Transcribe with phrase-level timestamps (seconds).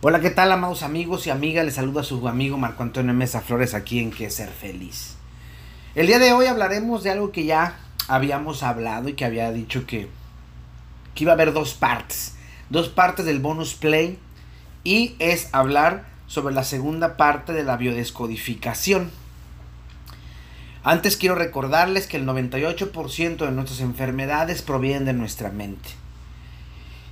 [0.00, 1.64] Hola, ¿qué tal, amados amigos y amigas?
[1.64, 5.16] Les saluda su amigo Marco Antonio Mesa Flores aquí en Que Ser Feliz.
[5.96, 9.86] El día de hoy hablaremos de algo que ya habíamos hablado y que había dicho
[9.86, 10.08] que,
[11.16, 12.36] que iba a haber dos partes.
[12.70, 14.20] Dos partes del bonus play
[14.84, 19.10] y es hablar sobre la segunda parte de la biodescodificación.
[20.84, 25.88] Antes quiero recordarles que el 98% de nuestras enfermedades provienen de nuestra mente.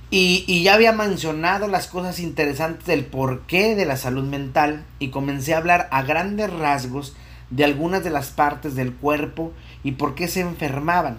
[0.09, 5.53] Y, ya había mencionado las cosas interesantes del porqué de la salud mental y comencé
[5.53, 7.13] a hablar a grandes rasgos
[7.49, 9.51] de algunas de las partes del cuerpo
[9.83, 11.17] y por qué se enfermaban.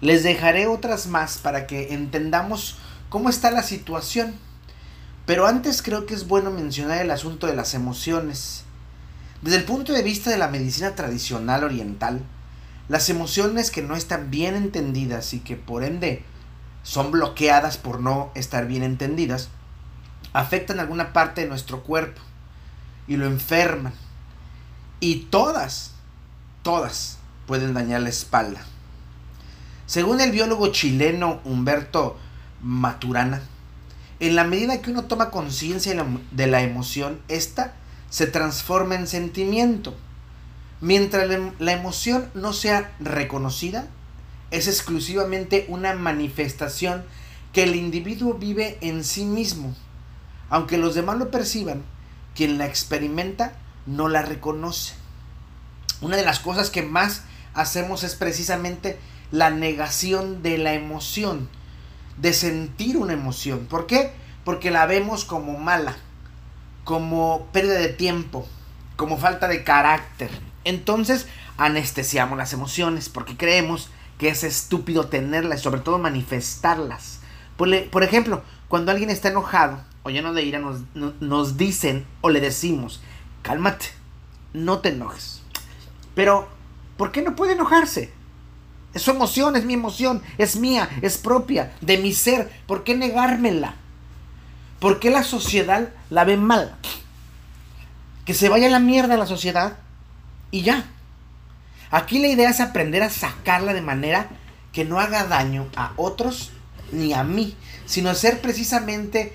[0.00, 4.34] Les dejaré otras más para que entendamos cómo está la situación.
[5.26, 8.64] Pero antes creo que es bueno mencionar el asunto de las emociones.
[9.42, 12.22] Desde el punto de vista de la medicina tradicional oriental,
[12.88, 16.24] las emociones que no están bien entendidas y que por ende
[16.82, 19.48] son bloqueadas por no estar bien entendidas,
[20.32, 22.20] afectan alguna parte de nuestro cuerpo
[23.06, 23.92] y lo enferman.
[25.00, 25.92] Y todas,
[26.62, 28.60] todas pueden dañar la espalda.
[29.86, 32.16] Según el biólogo chileno Humberto
[32.62, 33.42] Maturana,
[34.20, 37.74] en la medida que uno toma conciencia de la emoción, esta
[38.10, 39.96] se transforma en sentimiento.
[40.80, 43.88] Mientras la emoción no sea reconocida,
[44.50, 47.04] es exclusivamente una manifestación
[47.52, 49.74] que el individuo vive en sí mismo.
[50.48, 51.82] Aunque los demás lo perciban,
[52.34, 53.52] quien la experimenta
[53.86, 54.94] no la reconoce.
[56.00, 57.22] Una de las cosas que más
[57.54, 58.98] hacemos es precisamente
[59.30, 61.48] la negación de la emoción,
[62.16, 63.66] de sentir una emoción.
[63.66, 64.12] ¿Por qué?
[64.44, 65.96] Porque la vemos como mala,
[66.84, 68.48] como pérdida de tiempo,
[68.96, 70.30] como falta de carácter.
[70.64, 71.26] Entonces
[71.56, 73.90] anestesiamos las emociones porque creemos
[74.20, 77.20] que es estúpido tenerlas y sobre todo manifestarlas.
[77.56, 82.42] Por, ejemplo, cuando alguien está enojado o lleno de ira, nos, nos dicen o le
[82.42, 83.00] decimos,
[83.40, 83.86] cálmate,
[84.52, 85.40] no te enojes.
[86.14, 86.48] Pero,
[86.98, 88.12] ¿por qué no puede enojarse?
[88.92, 92.52] Es su emoción, es mi emoción, es mía, es propia, de mi ser.
[92.66, 93.76] ¿Por qué negármela?
[94.80, 96.76] ¿Por qué la sociedad la ve mal?
[98.26, 99.78] Que se vaya la mierda la sociedad
[100.50, 100.84] y ya.
[101.90, 104.28] Aquí la idea es aprender a sacarla de manera
[104.72, 106.52] que no haga daño a otros
[106.92, 107.56] ni a mí,
[107.86, 109.34] sino ser precisamente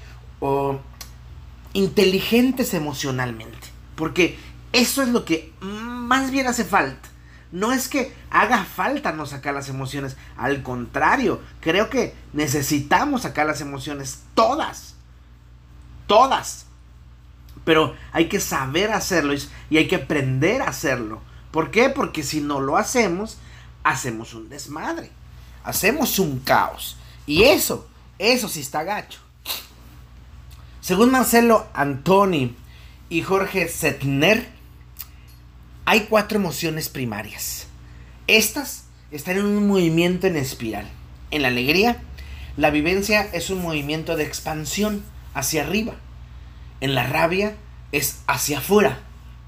[1.73, 3.67] inteligentes emocionalmente.
[3.95, 4.37] Porque
[4.71, 7.09] eso es lo que más bien hace falta.
[7.51, 13.45] No es que haga falta no sacar las emociones, al contrario, creo que necesitamos sacar
[13.45, 14.95] las emociones todas.
[16.07, 16.65] Todas.
[17.63, 19.33] Pero hay que saber hacerlo
[19.69, 21.21] y hay que aprender a hacerlo.
[21.55, 21.89] ¿Por qué?
[21.89, 23.37] Porque si no lo hacemos,
[23.85, 25.09] hacemos un desmadre.
[25.63, 26.97] Hacemos un caos.
[27.25, 27.87] Y eso,
[28.19, 29.21] eso sí está gacho.
[30.81, 32.57] Según Marcelo Antoni
[33.07, 34.49] y Jorge Setner,
[35.85, 37.67] hay cuatro emociones primarias.
[38.27, 40.89] Estas están en un movimiento en espiral.
[41.31, 42.03] En la alegría,
[42.57, 45.93] la vivencia es un movimiento de expansión hacia arriba.
[46.81, 47.55] En la rabia
[47.93, 48.99] es hacia afuera,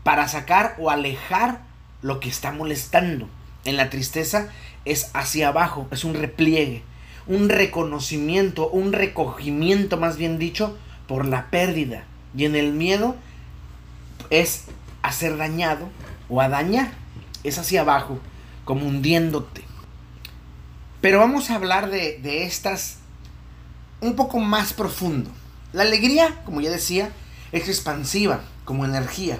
[0.03, 1.66] para sacar o alejar
[2.01, 3.27] lo que está molestando.
[3.65, 4.49] En la tristeza
[4.85, 6.83] es hacia abajo, es un repliegue,
[7.27, 10.77] un reconocimiento, un recogimiento más bien dicho,
[11.07, 12.03] por la pérdida.
[12.35, 13.15] Y en el miedo
[14.29, 14.65] es
[15.01, 15.89] hacer dañado
[16.29, 16.91] o a dañar,
[17.43, 18.19] es hacia abajo,
[18.65, 19.63] como hundiéndote.
[21.01, 22.97] Pero vamos a hablar de, de estas
[24.01, 25.29] un poco más profundo.
[25.73, 27.11] La alegría, como ya decía,
[27.51, 29.37] es expansiva, como energía.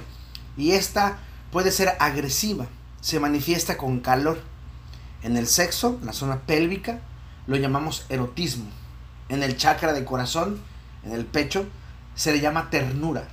[0.55, 1.19] Y esta
[1.57, 2.67] puede ser agresiva,
[3.01, 4.39] se manifiesta con calor.
[5.23, 6.99] En el sexo, en la zona pélvica,
[7.47, 8.65] lo llamamos erotismo.
[9.27, 10.59] En el chakra de corazón,
[11.03, 11.65] en el pecho,
[12.13, 13.27] se le llama ternura.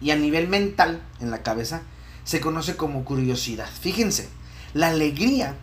[0.00, 1.82] Y a nivel mental, en la cabeza,
[2.24, 3.68] se conoce como curiosidad.
[3.68, 4.30] Fíjense,
[4.72, 5.54] la alegría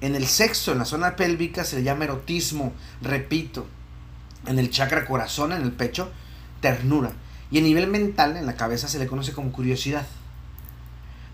[0.00, 3.68] en el sexo, en la zona pélvica, se le llama erotismo, repito.
[4.48, 6.10] En el chakra corazón, en el pecho,
[6.60, 7.12] ternura.
[7.52, 10.04] Y a nivel mental, en la cabeza, se le conoce como curiosidad.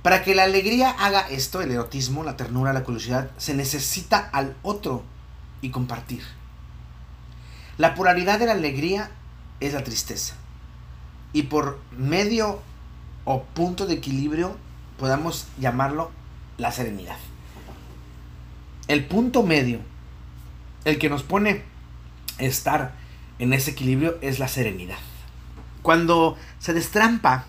[0.03, 4.57] Para que la alegría haga esto, el erotismo, la ternura, la curiosidad, se necesita al
[4.63, 5.03] otro
[5.61, 6.23] y compartir.
[7.77, 9.11] La polaridad de la alegría
[9.61, 10.37] es la tristeza.
[11.35, 12.61] Y por medio
[13.25, 14.57] o punto de equilibrio
[14.99, 16.11] podamos llamarlo
[16.57, 17.19] la serenidad.
[18.89, 19.81] El punto medio,
[20.85, 21.63] el que nos pone
[22.39, 22.95] estar
[23.39, 24.99] en ese equilibrio es la serenidad.
[25.83, 27.45] Cuando se destrampa,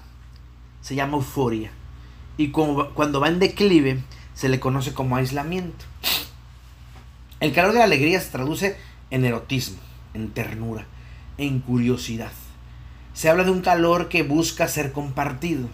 [0.81, 1.71] se llama euforia
[2.41, 3.99] y cuando va en declive
[4.33, 5.85] se le conoce como aislamiento.
[7.39, 8.77] El calor de la alegría se traduce
[9.11, 9.77] en erotismo,
[10.13, 10.85] en ternura,
[11.37, 12.31] en curiosidad.
[13.13, 15.67] se habla de un calor que busca ser compartido.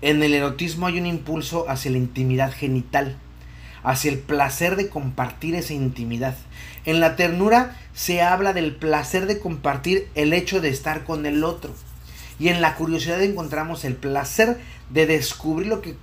[0.00, 3.16] En el erotismo hay un impulso hacia la intimidad genital,
[3.82, 6.36] hacia el placer de compartir esa intimidad.
[6.84, 11.44] En la ternura se habla del placer de compartir el hecho de estar con el
[11.44, 11.74] otro.
[12.38, 14.58] Y en la curiosidad encontramos el placer
[14.90, 15.96] de descubrir lo que,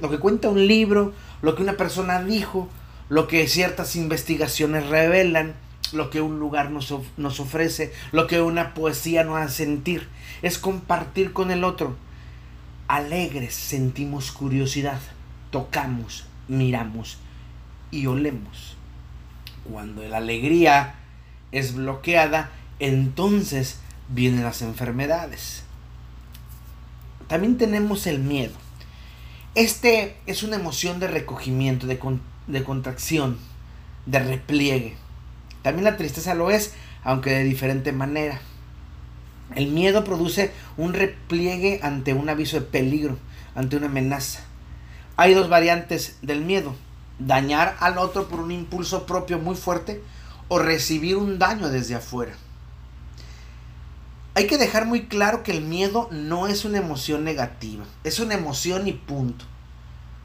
[0.00, 1.12] lo que cuenta un libro,
[1.42, 2.68] lo que una persona dijo,
[3.08, 5.54] lo que ciertas investigaciones revelan,
[5.92, 10.08] lo que un lugar nos, nos ofrece, lo que una poesía nos hace sentir.
[10.42, 11.96] Es compartir con el otro.
[12.88, 15.00] Alegres sentimos curiosidad,
[15.50, 17.18] tocamos, miramos
[17.90, 18.76] y olemos.
[19.70, 20.96] Cuando la alegría
[21.52, 25.65] es bloqueada, entonces vienen las enfermedades.
[27.28, 28.54] También tenemos el miedo.
[29.54, 31.98] Este es una emoción de recogimiento, de,
[32.46, 33.38] de contracción,
[34.04, 34.96] de repliegue.
[35.62, 38.40] También la tristeza lo es, aunque de diferente manera.
[39.54, 43.18] El miedo produce un repliegue ante un aviso de peligro,
[43.54, 44.40] ante una amenaza.
[45.16, 46.74] Hay dos variantes del miedo.
[47.18, 50.02] Dañar al otro por un impulso propio muy fuerte
[50.48, 52.34] o recibir un daño desde afuera.
[54.36, 58.34] Hay que dejar muy claro que el miedo no es una emoción negativa, es una
[58.34, 59.46] emoción y punto.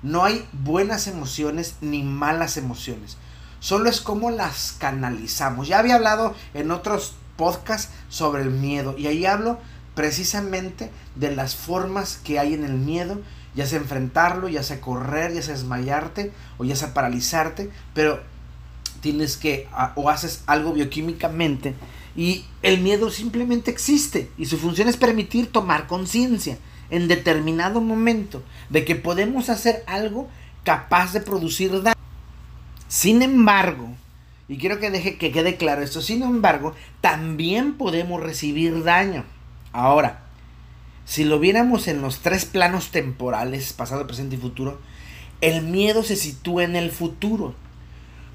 [0.03, 3.15] No hay buenas emociones ni malas emociones.
[3.61, 5.69] Solo es como las canalizamos.
[5.69, 9.59] Ya había hablado en otros podcasts sobre el miedo y ahí hablo
[9.95, 13.21] precisamente de las formas que hay en el miedo,
[13.55, 18.19] ya sea enfrentarlo, ya sea correr, ya sea desmayarte o ya sea paralizarte, pero
[18.99, 21.75] tienes que o haces algo bioquímicamente
[22.15, 26.57] y el miedo simplemente existe y su función es permitir tomar conciencia
[26.89, 30.29] en determinado momento de que podemos hacer algo
[30.63, 31.95] capaz de producir daño.
[32.87, 33.89] Sin embargo,
[34.47, 39.23] y quiero que deje que quede claro esto, sin embargo, también podemos recibir daño.
[39.71, 40.23] Ahora,
[41.05, 44.81] si lo viéramos en los tres planos temporales, pasado, presente y futuro,
[45.39, 47.55] el miedo se sitúa en el futuro,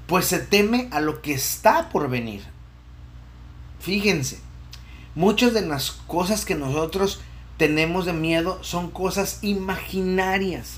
[0.07, 2.41] pues se teme a lo que está por venir.
[3.79, 4.39] Fíjense,
[5.15, 7.21] muchas de las cosas que nosotros
[7.57, 10.77] tenemos de miedo son cosas imaginarias,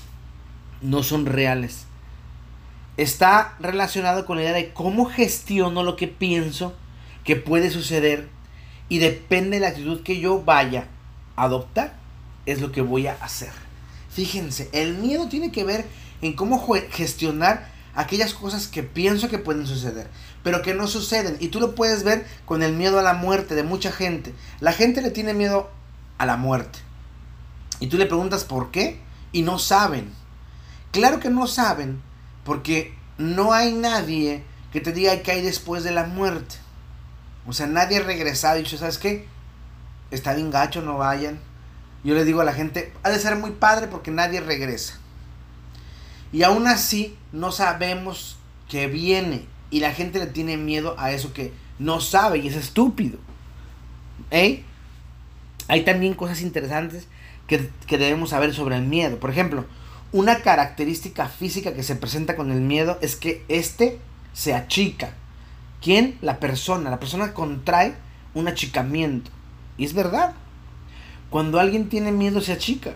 [0.80, 1.84] no son reales.
[2.96, 6.74] Está relacionado con la idea de cómo gestiono lo que pienso
[7.24, 8.28] que puede suceder
[8.88, 10.88] y depende de la actitud que yo vaya
[11.36, 11.94] a adoptar,
[12.46, 13.52] es lo que voy a hacer.
[14.10, 15.86] Fíjense, el miedo tiene que ver
[16.20, 20.08] en cómo gestionar aquellas cosas que pienso que pueden suceder,
[20.42, 21.36] pero que no suceden.
[21.40, 24.34] Y tú lo puedes ver con el miedo a la muerte de mucha gente.
[24.60, 25.70] La gente le tiene miedo
[26.18, 26.78] a la muerte.
[27.78, 29.00] Y tú le preguntas por qué
[29.32, 30.12] y no saben.
[30.92, 32.02] Claro que no saben
[32.44, 36.56] porque no hay nadie que te diga qué hay después de la muerte.
[37.46, 39.26] O sea, nadie ha regresado y dicho, ¿sabes qué?
[40.10, 41.40] Está bien gacho, no vayan.
[42.02, 44.98] Yo le digo a la gente, ha de ser muy padre porque nadie regresa.
[46.32, 48.38] Y aún así no sabemos
[48.68, 49.46] que viene.
[49.70, 53.18] Y la gente le tiene miedo a eso que no sabe y es estúpido.
[54.30, 54.64] ¿Eh?
[55.68, 57.06] Hay también cosas interesantes
[57.46, 59.18] que, debemos saber sobre el miedo.
[59.18, 59.64] Por ejemplo,
[60.12, 63.98] una característica física que se presenta con el miedo es que éste
[64.32, 65.14] se achica.
[65.80, 66.18] ¿Quién?
[66.20, 66.90] La persona.
[66.90, 67.94] La persona contrae
[68.34, 69.30] un achicamiento.
[69.78, 70.34] Y es verdad.
[71.30, 72.94] Cuando alguien tiene miedo se achica.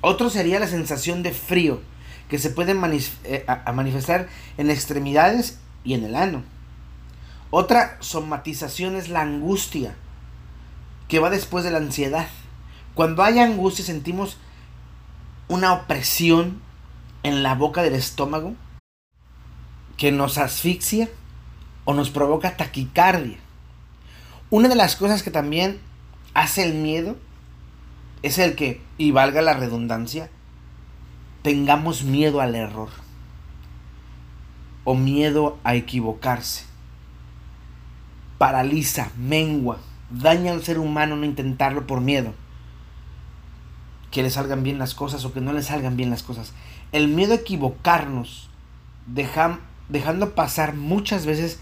[0.00, 1.80] Otro sería la sensación de frío,
[2.28, 4.28] que se puede eh, manifestar
[4.58, 6.42] en extremidades y en el ano.
[7.50, 9.94] Otra somatización es la angustia,
[11.08, 12.28] que va después de la ansiedad.
[12.94, 14.38] Cuando hay angustia sentimos
[15.48, 16.60] una opresión
[17.22, 18.54] en la boca del estómago
[19.96, 21.08] que nos asfixia
[21.84, 23.38] o nos provoca taquicardia.
[24.50, 25.80] Una de las cosas que también
[26.34, 27.16] hace el miedo
[28.22, 30.30] es el que, y valga la redundancia,
[31.46, 32.88] tengamos miedo al error
[34.82, 36.64] o miedo a equivocarse.
[38.36, 39.78] Paraliza, mengua,
[40.10, 42.34] daña al ser humano no intentarlo por miedo.
[44.10, 46.52] Que le salgan bien las cosas o que no le salgan bien las cosas.
[46.90, 48.50] El miedo a equivocarnos,
[49.06, 51.60] dejando pasar muchas veces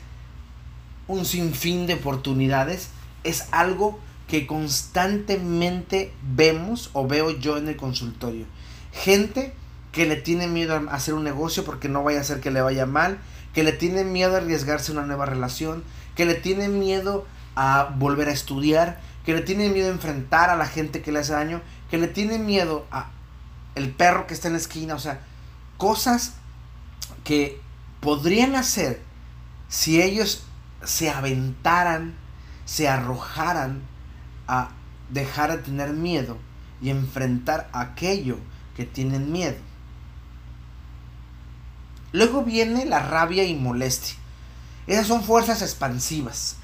[1.09, 2.89] un sinfín de oportunidades,
[3.23, 8.47] es algo que constantemente vemos o veo yo en el consultorio.
[8.91, 9.53] Gente
[9.95, 12.61] que le tiene miedo a hacer un negocio porque no vaya a hacer que le
[12.61, 13.19] vaya mal,
[13.55, 15.85] que le tiene miedo a arriesgarse una nueva relación,
[16.17, 20.57] que le tiene miedo a volver a estudiar, que le tiene miedo a enfrentar a
[20.57, 23.11] la gente que le hace daño, que le tiene miedo a
[23.77, 25.21] el perro que está en la esquina, o sea,
[25.79, 26.35] cosas
[27.23, 27.61] que
[28.01, 29.01] podrían hacer
[29.69, 30.45] si ellos
[30.85, 32.15] se aventaran,
[32.65, 33.83] se arrojaran
[34.49, 34.71] a
[35.11, 36.37] dejar de tener miedo
[36.81, 38.39] y enfrentar aquello
[38.77, 39.57] que tienen miedo.
[42.15, 44.15] Luego viene la rabia y molestia.
[44.87, 46.59] Esas son fuerzas expansivas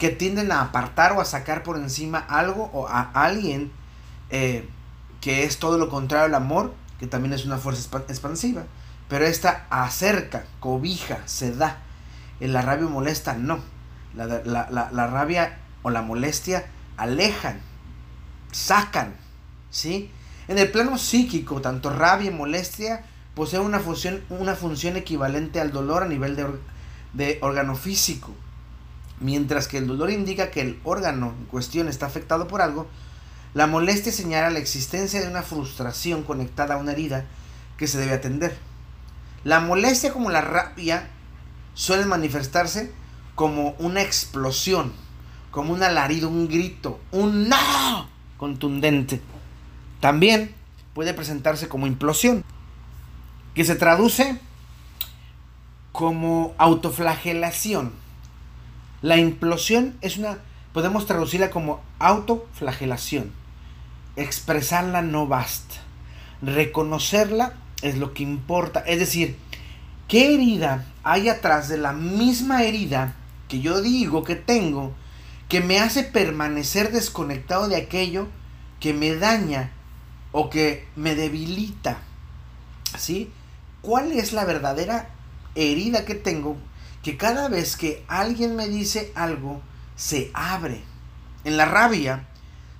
[0.00, 3.70] que tienden a apartar o a sacar por encima algo o a alguien
[4.30, 4.68] eh,
[5.20, 8.64] que es todo lo contrario al amor, que también es una fuerza expansiva.
[9.08, 11.78] Pero esta acerca, cobija, se da.
[12.40, 13.60] En la rabia molesta, no.
[14.12, 17.60] La, la rabia o la molestia alejan,
[18.50, 19.14] sacan,
[19.70, 20.10] ¿sí?
[20.48, 23.04] En el plano psíquico, tanto rabia y molestia
[23.36, 26.46] poseen una función, una función equivalente al dolor a nivel de,
[27.12, 28.34] de órgano físico.
[29.20, 32.86] Mientras que el dolor indica que el órgano en cuestión está afectado por algo,
[33.52, 37.26] la molestia señala la existencia de una frustración conectada a una herida
[37.76, 38.56] que se debe atender.
[39.44, 41.10] La molestia como la rabia
[41.74, 42.90] suelen manifestarse
[43.34, 44.94] como una explosión,
[45.50, 49.20] como un alarido, un grito, un no contundente.
[50.00, 50.54] También
[50.94, 52.42] puede presentarse como implosión,
[53.56, 54.38] que se traduce
[55.90, 57.92] como autoflagelación.
[59.00, 60.38] La implosión es una,
[60.74, 63.32] podemos traducirla como autoflagelación.
[64.14, 65.74] Expresarla no basta.
[66.42, 68.80] Reconocerla es lo que importa.
[68.80, 69.38] Es decir,
[70.06, 73.16] ¿qué herida hay atrás de la misma herida
[73.48, 74.92] que yo digo que tengo
[75.48, 78.28] que me hace permanecer desconectado de aquello
[78.80, 79.72] que me daña
[80.32, 81.98] o que me debilita.
[82.98, 83.30] ¿Sí?
[83.82, 85.10] ¿Cuál es la verdadera
[85.54, 86.56] herida que tengo?
[87.02, 89.62] Que cada vez que alguien me dice algo,
[89.96, 90.82] se abre.
[91.44, 92.26] En la rabia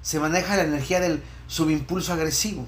[0.02, 2.66] se maneja la energía del subimpulso agresivo,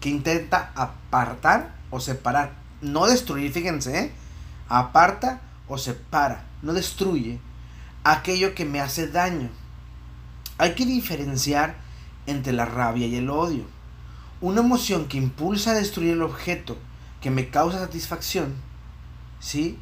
[0.00, 2.54] que intenta apartar o separar.
[2.80, 4.12] No destruir, fíjense, ¿eh?
[4.68, 7.38] aparta o separa, no destruye
[8.04, 9.50] aquello que me hace daño.
[10.58, 11.76] Hay que diferenciar
[12.26, 13.64] entre la rabia y el odio.
[14.40, 16.76] Una emoción que impulsa a destruir el objeto
[17.26, 18.54] que me causa satisfacción,
[19.40, 19.76] ¿sí?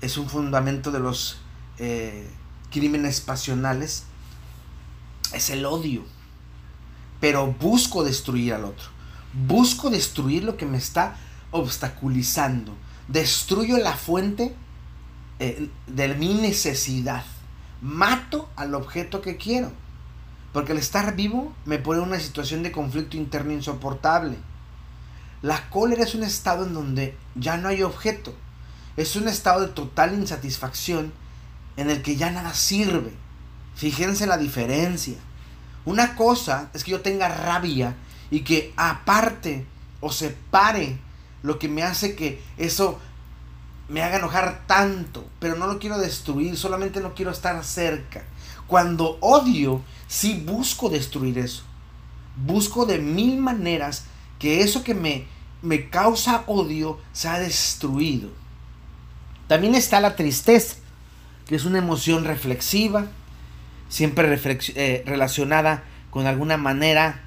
[0.00, 1.36] Es un fundamento de los
[1.78, 2.28] eh,
[2.72, 4.02] crímenes pasionales.
[5.32, 6.02] Es el odio.
[7.20, 8.88] Pero busco destruir al otro.
[9.46, 11.14] Busco destruir lo que me está
[11.52, 12.74] obstaculizando.
[13.06, 14.52] Destruyo la fuente
[15.38, 17.24] eh, de mi necesidad.
[17.80, 19.70] Mato al objeto que quiero.
[20.52, 24.36] Porque el estar vivo me pone en una situación de conflicto interno insoportable.
[25.42, 28.32] La cólera es un estado en donde ya no hay objeto.
[28.96, 31.12] Es un estado de total insatisfacción
[31.76, 33.12] en el que ya nada sirve.
[33.74, 35.16] Fíjense la diferencia.
[35.84, 37.96] Una cosa es que yo tenga rabia
[38.30, 39.66] y que aparte
[40.00, 40.98] o separe
[41.42, 43.00] lo que me hace que eso
[43.88, 48.22] me haga enojar tanto, pero no lo quiero destruir, solamente no quiero estar cerca.
[48.68, 51.64] Cuando odio, sí busco destruir eso.
[52.36, 54.04] Busco de mil maneras
[54.42, 55.24] que eso que me,
[55.62, 58.28] me causa odio sea destruido.
[59.46, 60.74] También está la tristeza,
[61.46, 63.06] que es una emoción reflexiva,
[63.88, 64.36] siempre
[64.74, 67.20] eh, relacionada con alguna manera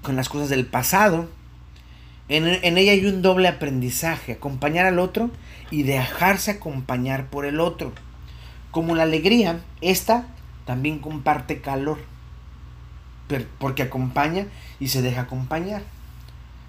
[0.00, 1.28] con las cosas del pasado.
[2.30, 5.30] En, en, ella hay un doble aprendizaje, acompañar al otro
[5.70, 7.92] y dejarse acompañar por el otro.
[8.70, 10.24] Como la alegría, esta
[10.64, 11.98] también comparte calor,
[13.58, 14.46] porque acompaña
[14.80, 15.82] y se deja acompañar.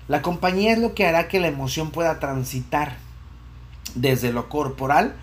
[0.08, 2.98] La compañía es lo que hará que la emoción pueda transitar
[3.96, 5.16] desde lo corporal.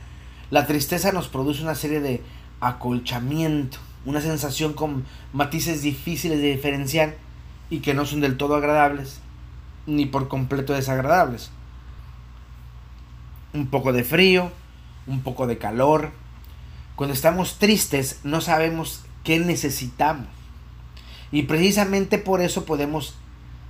[0.50, 2.22] La tristeza nos produce una serie de
[2.60, 7.16] acolchamiento, una sensación con matices difíciles de diferenciar
[7.68, 9.20] y que no son del todo agradables,
[9.86, 11.50] ni por completo desagradables.
[13.52, 14.50] Un poco de frío,
[15.06, 16.12] un poco de calor,
[16.96, 20.26] cuando estamos tristes no sabemos qué necesitamos.
[21.32, 23.14] Y precisamente por eso podemos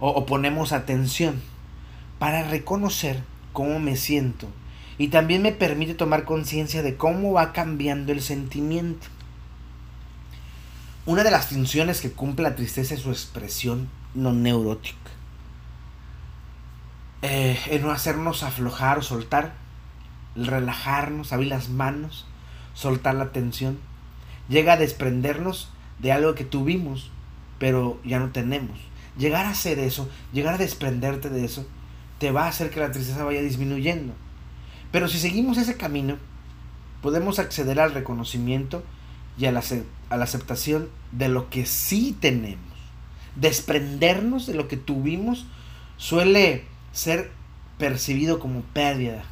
[0.00, 1.40] o, ponemos atención
[2.18, 4.48] para reconocer cómo me siento.
[4.98, 9.06] Y también me permite tomar conciencia de cómo va cambiando el sentimiento.
[11.06, 15.10] Una de las funciones que cumple la tristeza es su expresión no neurótica.
[17.22, 19.54] Eh, en no hacernos aflojar o soltar,
[20.36, 22.26] relajarnos, abrir las manos,
[22.74, 23.78] soltar la tensión.
[24.48, 27.10] Llega a desprendernos de algo que tuvimos,
[27.58, 28.89] pero ya no tenemos.
[29.20, 31.66] Llegar a hacer eso, llegar a desprenderte de eso,
[32.18, 34.14] te va a hacer que la tristeza vaya disminuyendo.
[34.90, 36.16] Pero si seguimos ese camino,
[37.02, 38.82] podemos acceder al reconocimiento
[39.36, 39.62] y a la,
[40.08, 42.64] a la aceptación de lo que sí tenemos.
[43.36, 45.44] Desprendernos de lo que tuvimos
[45.98, 47.30] suele ser
[47.76, 49.22] percibido como pérdida.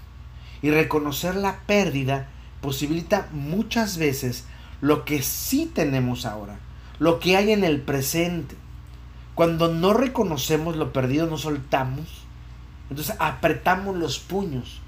[0.61, 2.29] Y reconocer la pérdida
[2.61, 4.45] posibilita muchas veces
[4.83, 6.59] lo que sí tenemos ahora,
[6.99, 8.55] lo que hay en el presente.
[9.39, 12.09] Cuando no reconocemos lo perdido, no soltamos,
[12.91, 14.81] entonces apretamos los puños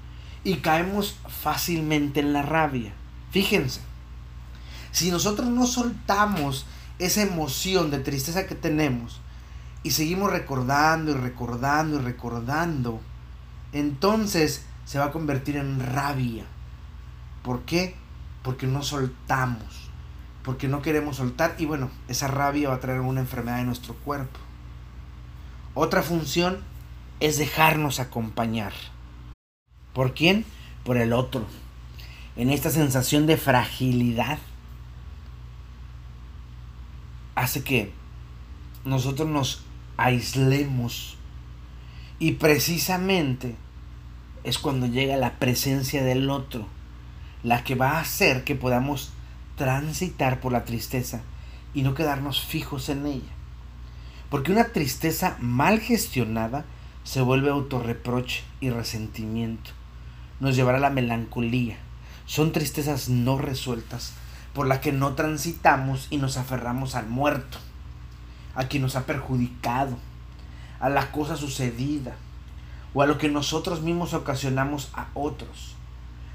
[0.43, 2.91] y caemos fácilmente en la rabia.
[3.29, 3.79] Fíjense,
[4.91, 6.65] si nosotros no soltamos
[6.99, 9.21] esa emoción de tristeza que tenemos
[9.83, 12.99] y seguimos recordando y recordando y recordando,
[13.71, 16.43] entonces se va a convertir en rabia.
[17.41, 17.95] ¿Por qué?
[18.43, 19.90] Porque no soltamos,
[20.43, 23.93] porque no queremos soltar y bueno, esa rabia va a traer una enfermedad en nuestro
[23.95, 24.39] cuerpo.
[25.73, 26.59] Otra función
[27.19, 28.73] es dejarnos acompañar.
[29.93, 30.45] ¿Por quién?
[30.83, 31.45] Por el otro.
[32.35, 34.39] En esta sensación de fragilidad
[37.35, 37.91] hace que
[38.83, 39.63] nosotros nos
[39.97, 41.17] aislemos
[42.19, 43.55] y precisamente
[44.43, 46.67] es cuando llega la presencia del otro
[47.43, 49.11] la que va a hacer que podamos
[49.61, 51.21] transitar por la tristeza
[51.75, 53.29] y no quedarnos fijos en ella.
[54.31, 56.65] Porque una tristeza mal gestionada
[57.03, 59.69] se vuelve autorreproche y resentimiento.
[60.39, 61.77] Nos llevará a la melancolía.
[62.25, 64.13] Son tristezas no resueltas
[64.55, 67.59] por las que no transitamos y nos aferramos al muerto,
[68.55, 69.95] a quien nos ha perjudicado,
[70.79, 72.15] a la cosa sucedida
[72.95, 75.75] o a lo que nosotros mismos ocasionamos a otros.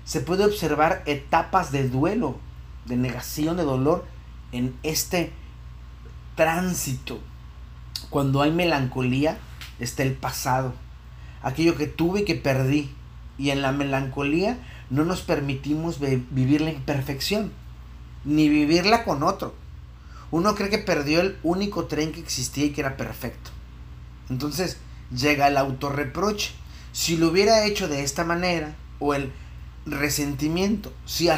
[0.05, 2.39] Se puede observar etapas de duelo,
[2.87, 4.07] de negación, de dolor
[4.53, 5.33] en este
[6.35, 7.21] tránsito.
[8.11, 9.39] Cuando hay melancolía,
[9.81, 10.75] está el pasado,
[11.43, 12.91] aquello que tuve y que perdí.
[13.39, 17.53] Y en la melancolía no nos permitimos vivir la imperfección,
[18.25, 19.55] ni vivirla con otro.
[20.31, 23.51] Uno cree que perdió el único tren que existía y que era perfecto.
[24.31, 24.79] Entonces
[25.15, 26.53] llega el autorreproche.
[26.93, 29.33] Si lo hubiera hecho de esta manera, o el
[29.87, 31.29] resentimiento, si,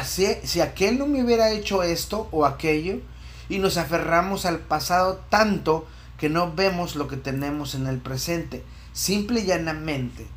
[0.43, 2.99] si aquel no me hubiera hecho esto o aquello,
[3.47, 5.87] y nos aferramos al pasado tanto
[6.17, 10.27] que no vemos lo que tenemos en el presente, simple y llanamente,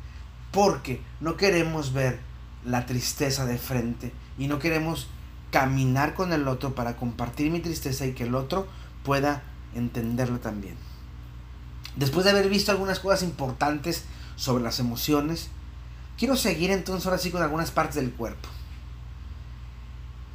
[0.51, 2.19] porque no queremos ver
[2.65, 5.07] la tristeza de frente y no queremos
[5.51, 8.67] caminar con el otro para compartir mi tristeza y que el otro
[9.03, 9.43] pueda
[9.75, 10.75] entenderlo también.
[11.95, 14.03] Después de haber visto algunas cosas importantes
[14.35, 15.49] sobre las emociones,
[16.17, 18.49] quiero seguir entonces ahora sí con algunas partes del cuerpo.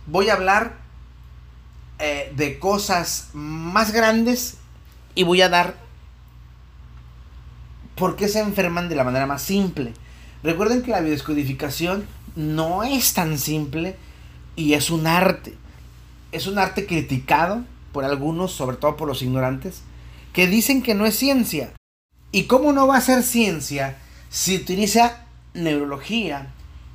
[0.07, 0.77] Voy a hablar
[1.99, 4.59] eh, de cosas más grandes
[5.15, 5.77] y voy a dar
[7.97, 9.93] por qué se enferman de la manera más simple.
[10.43, 13.97] Recuerden que la biodescodificación no es tan simple
[14.55, 15.57] y es un arte.
[16.31, 19.83] Es un arte criticado por algunos, sobre todo por los ignorantes,
[20.33, 21.73] que dicen que no es ciencia.
[22.31, 23.99] ¿Y cómo no va a ser ciencia
[24.31, 25.25] si utiliza
[25.63, 26.49] neurología,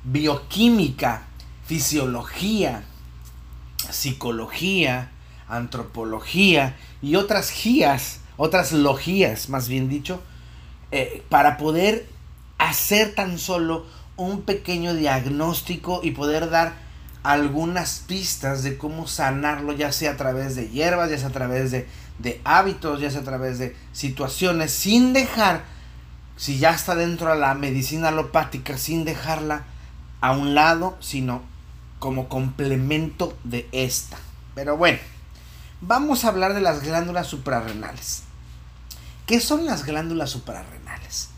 [0.04, 1.22] bioquímica,
[1.66, 2.84] fisiología,
[3.90, 5.10] psicología,
[5.48, 10.20] antropología y otras guías, otras logías, más bien dicho,
[10.90, 12.06] eh, para poder
[12.58, 16.74] hacer tan solo un pequeño diagnóstico y poder dar
[17.22, 21.70] algunas pistas de cómo sanarlo, ya sea a través de hierbas, ya sea a través
[21.70, 25.64] de, de hábitos, ya sea a través de situaciones, sin dejar,
[26.36, 29.64] si ya está dentro de la medicina alopática, sin dejarla
[30.20, 31.42] a un lado, sino
[31.98, 34.18] como complemento de esta.
[34.54, 34.98] Pero bueno,
[35.80, 38.22] vamos a hablar de las glándulas suprarrenales.
[39.26, 41.28] ¿Qué son las glándulas suprarrenales?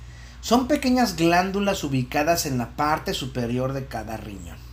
[0.41, 4.67] Son pequeñas glándulas ubicadas en la parte superior de cada riñón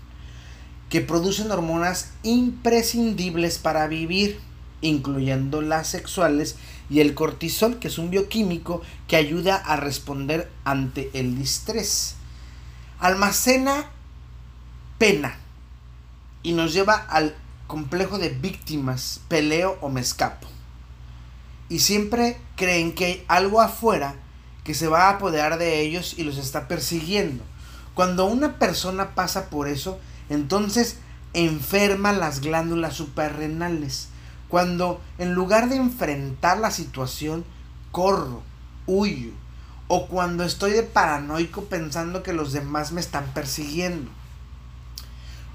[0.93, 4.39] que producen hormonas imprescindibles para vivir,
[4.81, 6.55] incluyendo las sexuales
[6.93, 12.17] y el cortisol, que es un bioquímico que ayuda a responder ante el distrés.
[12.99, 13.89] Almacena
[14.99, 15.35] pena
[16.43, 20.47] y nos lleva al complejo de víctimas, peleo o me escapo.
[21.67, 24.13] Y siempre creen que hay algo afuera
[24.63, 27.43] que se va a apoderar de ellos y los está persiguiendo.
[27.95, 30.97] Cuando una persona pasa por eso, entonces
[31.33, 34.09] enferma las glándulas suprarrenales.
[34.53, 37.43] Cuando en lugar de enfrentar la situación,
[37.91, 38.43] corro,
[38.85, 39.31] huyo.
[39.87, 44.11] O cuando estoy de paranoico pensando que los demás me están persiguiendo.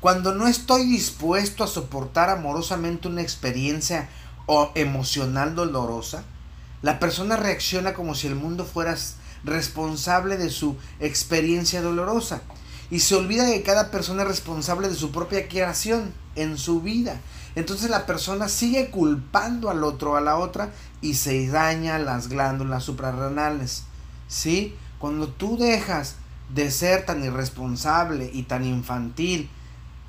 [0.01, 4.09] Cuando no estoy dispuesto a soportar amorosamente una experiencia
[4.47, 6.25] o emocional dolorosa,
[6.83, 8.97] la persona reacciona como si el mundo fuera
[9.45, 12.43] responsable de su experiencia dolorosa
[12.91, 17.21] y se olvida que cada persona es responsable de su propia creación en su vida.
[17.59, 22.85] Entonces la persona sigue culpando al otro a la otra y se daña las glándulas
[22.85, 23.83] suprarrenales.
[24.29, 24.77] ¿Sí?
[25.01, 26.15] Cuando tú dejas
[26.55, 29.51] de ser tan irresponsable y tan infantil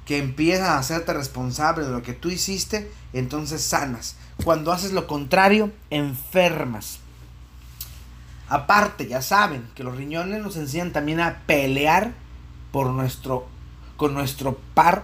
[0.05, 4.15] que empiezas a hacerte responsable de lo que tú hiciste, entonces sanas.
[4.43, 6.99] Cuando haces lo contrario, enfermas.
[8.47, 12.13] Aparte, ya saben que los riñones nos enseñan también a pelear
[12.71, 13.47] por nuestro,
[13.97, 15.01] con nuestro par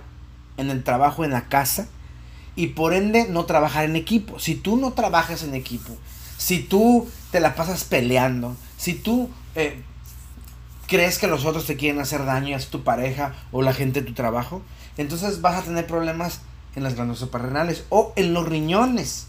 [0.57, 1.87] en el trabajo, en la casa.
[2.55, 4.39] Y por ende, no trabajar en equipo.
[4.39, 5.95] Si tú no trabajas en equipo,
[6.37, 9.81] si tú te la pasas peleando, si tú eh,
[10.87, 14.07] crees que los otros te quieren hacer daño, ya tu pareja o la gente de
[14.07, 14.61] tu trabajo,
[14.97, 16.41] entonces vas a tener problemas
[16.75, 19.27] en las glándulas suprarrenales o en los riñones.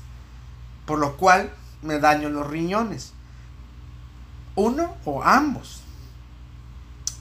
[0.84, 3.12] Por lo cual me daño los riñones.
[4.54, 5.82] Uno o ambos.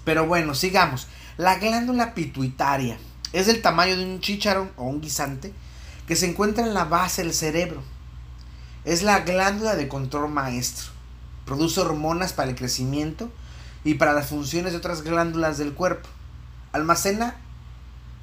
[0.04, 1.08] Pero bueno, sigamos.
[1.38, 2.98] La glándula pituitaria
[3.34, 5.54] es del tamaño de un chícharo o un guisante
[6.08, 7.82] que se encuentra en la base del cerebro.
[8.84, 10.92] Es la glándula de control maestro.
[11.46, 13.32] Produce hormonas para el crecimiento
[13.84, 16.08] y para las funciones de otras glándulas del cuerpo.
[16.72, 17.36] Almacena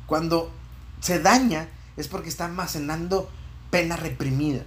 [0.07, 0.53] cuando
[1.01, 3.31] se daña es porque está almacenando
[3.71, 4.63] pena reprimida.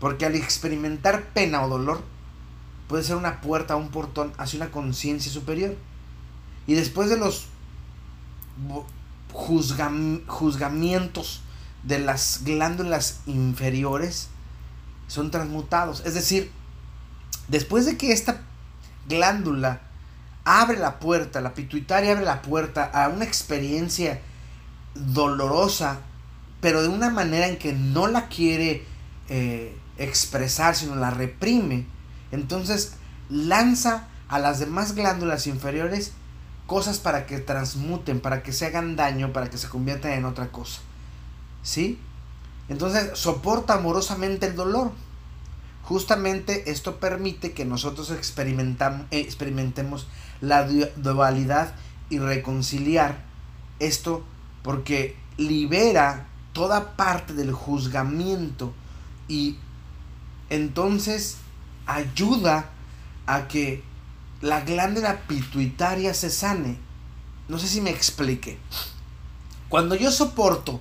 [0.00, 2.02] Porque al experimentar pena o dolor
[2.88, 5.74] puede ser una puerta o un portón hacia una conciencia superior.
[6.66, 7.46] Y después de los
[9.32, 11.42] juzgamientos
[11.86, 14.28] de las glándulas inferiores,
[15.06, 16.02] son transmutados.
[16.04, 16.50] Es decir,
[17.48, 18.40] después de que esta
[19.08, 19.80] glándula
[20.44, 24.20] abre la puerta, la pituitaria abre la puerta a una experiencia
[24.94, 26.00] dolorosa,
[26.60, 28.84] pero de una manera en que no la quiere
[29.28, 31.86] eh, expresar, sino la reprime,
[32.32, 32.94] entonces
[33.28, 36.12] lanza a las demás glándulas inferiores
[36.66, 40.48] cosas para que transmuten, para que se hagan daño, para que se conviertan en otra
[40.48, 40.80] cosa.
[41.66, 41.98] ¿Sí?
[42.68, 44.92] Entonces soporta amorosamente el dolor.
[45.82, 50.06] Justamente esto permite que nosotros experimentemos
[50.40, 51.74] la dualidad
[52.08, 53.24] y reconciliar
[53.80, 54.24] esto
[54.62, 58.72] porque libera toda parte del juzgamiento
[59.26, 59.58] y
[60.50, 61.38] entonces
[61.86, 62.70] ayuda
[63.26, 63.82] a que
[64.40, 66.78] la glándula pituitaria se sane.
[67.48, 68.56] No sé si me explique.
[69.68, 70.80] Cuando yo soporto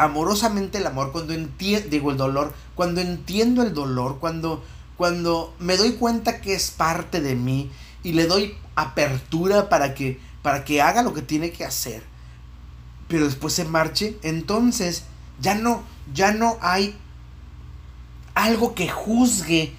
[0.00, 4.64] amorosamente el amor, cuando entiendo, digo el dolor, cuando entiendo el dolor, cuando,
[4.96, 7.70] cuando me doy cuenta que es parte de mí
[8.02, 12.02] y le doy apertura para que, para que haga lo que tiene que hacer,
[13.08, 15.04] pero después se marche, entonces
[15.38, 15.82] ya no,
[16.14, 16.96] ya no hay
[18.34, 19.74] algo que juzgue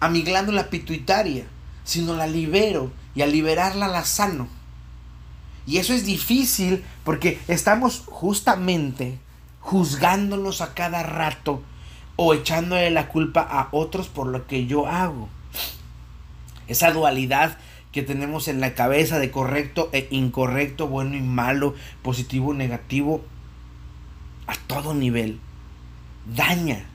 [0.00, 1.44] a mi glándula pituitaria,
[1.84, 4.48] sino la libero y al liberarla la sano.
[5.66, 9.18] Y eso es difícil porque estamos justamente
[9.66, 11.60] juzgándonos a cada rato
[12.14, 15.28] o echándole la culpa a otros por lo que yo hago.
[16.68, 17.58] Esa dualidad
[17.90, 23.24] que tenemos en la cabeza de correcto e incorrecto, bueno y malo, positivo y negativo,
[24.46, 25.40] a todo nivel,
[26.32, 26.86] daña.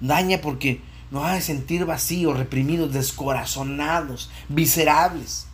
[0.00, 0.80] Daña porque
[1.12, 5.46] nos hace sentir vacíos, reprimidos, descorazonados, viscerables,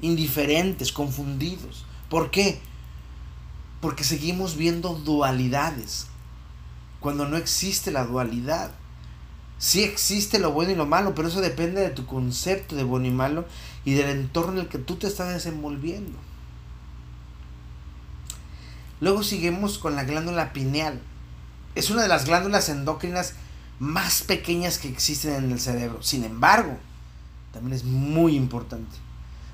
[0.00, 1.86] indiferentes, confundidos.
[2.08, 2.60] ¿Por qué?
[3.84, 6.06] Porque seguimos viendo dualidades,
[7.00, 8.70] cuando no existe la dualidad.
[9.58, 13.08] Sí existe lo bueno y lo malo, pero eso depende de tu concepto de bueno
[13.08, 13.44] y malo
[13.84, 16.18] y del entorno en el que tú te estás desenvolviendo.
[19.02, 20.98] Luego seguimos con la glándula pineal.
[21.74, 23.34] Es una de las glándulas endocrinas
[23.80, 26.02] más pequeñas que existen en el cerebro.
[26.02, 26.78] Sin embargo,
[27.52, 28.96] también es muy importante.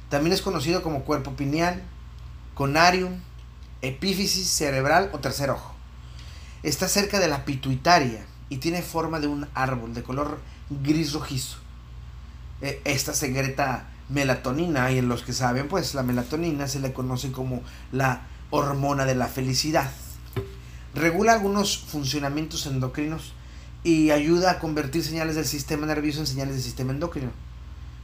[0.09, 1.83] También es conocido como cuerpo pineal,
[2.55, 3.15] conarium,
[3.83, 5.75] epífisis cerebral o tercer ojo.
[6.63, 10.41] Está cerca de la pituitaria y tiene forma de un árbol de color
[10.83, 11.59] gris rojizo.
[12.61, 17.33] E, esta secreta melatonina y en los que saben pues la melatonina se le conoce
[17.33, 17.63] como
[17.93, 19.91] la hormona de la felicidad.
[20.95, 23.33] Regula algunos funcionamientos endocrinos
[23.85, 27.31] y ayuda a convertir señales del sistema nervioso en señales del sistema endocrino.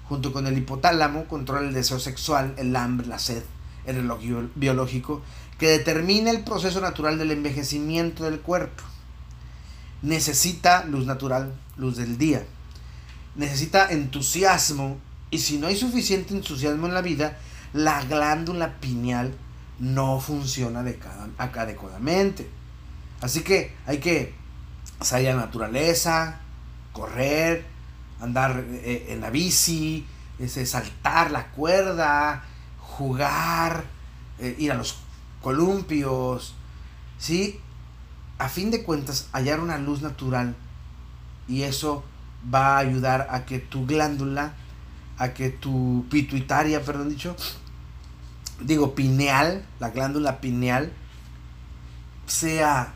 [0.09, 3.43] Junto con el hipotálamo controla el deseo sexual, el hambre, la sed,
[3.87, 4.21] el reloj
[4.55, 5.23] biológico
[5.59, 8.83] que determina el proceso natural del envejecimiento del cuerpo.
[10.03, 12.45] Necesita luz natural, luz del día.
[13.35, 14.99] Necesita entusiasmo
[15.31, 17.39] y si no hay suficiente entusiasmo en la vida,
[17.73, 19.35] la glándula pineal
[19.79, 20.85] no funciona
[21.39, 22.49] adecuadamente.
[23.21, 24.35] Así que hay que
[25.01, 26.41] salir a la naturaleza,
[26.93, 27.65] correr,
[28.21, 30.07] andar eh, en la bici,
[30.49, 32.45] saltar la cuerda,
[32.79, 33.85] jugar,
[34.39, 34.99] eh, ir a los
[35.47, 36.55] columpios,
[37.19, 37.61] ¿sí?
[38.37, 40.57] A fin de cuentas, hallar una luz natural
[41.47, 42.03] y eso
[42.53, 44.55] va a ayudar a que tu glándula,
[45.19, 47.37] a que tu pituitaria, perdón dicho,
[48.61, 50.93] digo pineal, la glándula pineal,
[52.27, 52.95] sea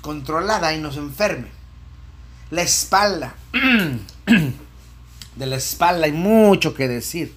[0.00, 1.48] controlada y nos enferme.
[2.52, 3.34] La espalda.
[5.34, 7.34] de la espalda hay mucho que decir.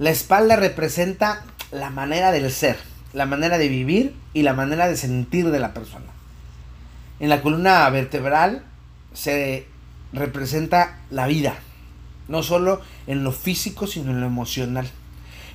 [0.00, 2.78] La espalda representa la manera del ser,
[3.12, 6.06] la manera de vivir y la manera de sentir de la persona.
[7.20, 8.64] En la columna vertebral
[9.12, 9.66] se
[10.12, 11.54] representa la vida,
[12.28, 14.88] no solo en lo físico, sino en lo emocional.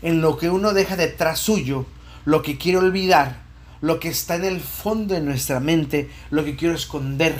[0.01, 1.85] En lo que uno deja detrás suyo,
[2.25, 3.41] lo que quiere olvidar,
[3.81, 7.35] lo que está en el fondo de nuestra mente, lo que quiero esconder,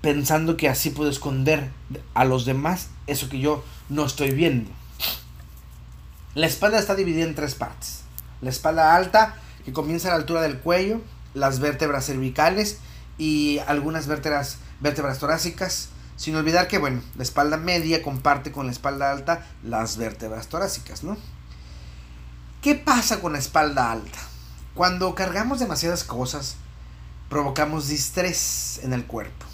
[0.00, 1.70] pensando que así puedo esconder
[2.14, 4.70] a los demás eso que yo no estoy viendo.
[6.34, 8.00] La espalda está dividida en tres partes.
[8.40, 11.00] La espalda alta, que comienza a la altura del cuello,
[11.32, 12.78] las vértebras cervicales
[13.18, 18.72] y algunas vértebras, vértebras torácicas, sin olvidar que, bueno, la espalda media comparte con la
[18.72, 21.16] espalda alta las vértebras torácicas, ¿no?
[22.62, 24.18] ¿Qué pasa con la espalda alta?
[24.74, 26.56] Cuando cargamos demasiadas cosas,
[27.28, 29.46] provocamos distrés en el cuerpo,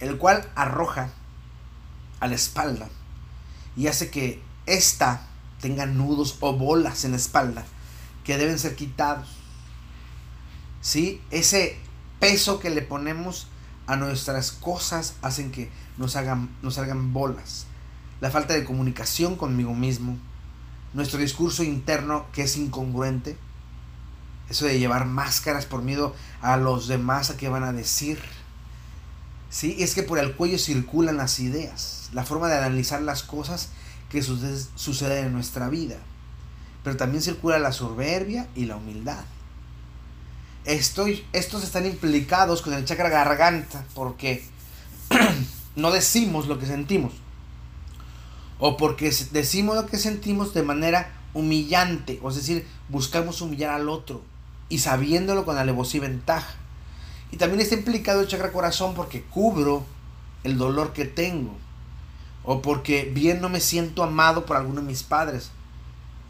[0.00, 1.10] el cual arroja
[2.20, 2.88] a la espalda
[3.76, 5.26] y hace que ésta
[5.64, 7.64] tenga nudos o bolas en la espalda
[8.22, 9.30] que deben ser quitados.
[10.82, 11.22] ¿Sí?
[11.30, 11.78] Ese
[12.20, 13.46] peso que le ponemos
[13.86, 17.64] a nuestras cosas hacen que nos hagan, nos salgan bolas.
[18.20, 20.18] La falta de comunicación conmigo mismo,
[20.92, 23.38] nuestro discurso interno que es incongruente,
[24.50, 28.18] eso de llevar máscaras por miedo a los demás a qué van a decir.
[29.48, 33.70] Sí, es que por el cuello circulan las ideas, la forma de analizar las cosas
[34.14, 35.96] que suceden en nuestra vida.
[36.84, 39.24] Pero también circula la soberbia y la humildad.
[40.64, 44.44] Estoy, estos están implicados con el chakra garganta porque
[45.76, 47.12] no decimos lo que sentimos.
[48.60, 52.20] O porque decimos lo que sentimos de manera humillante.
[52.22, 54.22] O es decir, buscamos humillar al otro.
[54.68, 56.54] Y sabiéndolo con alevosía y ventaja.
[57.32, 59.84] Y también está implicado el chakra corazón porque cubro
[60.44, 61.63] el dolor que tengo.
[62.44, 65.50] O porque bien no me siento amado por alguno de mis padres.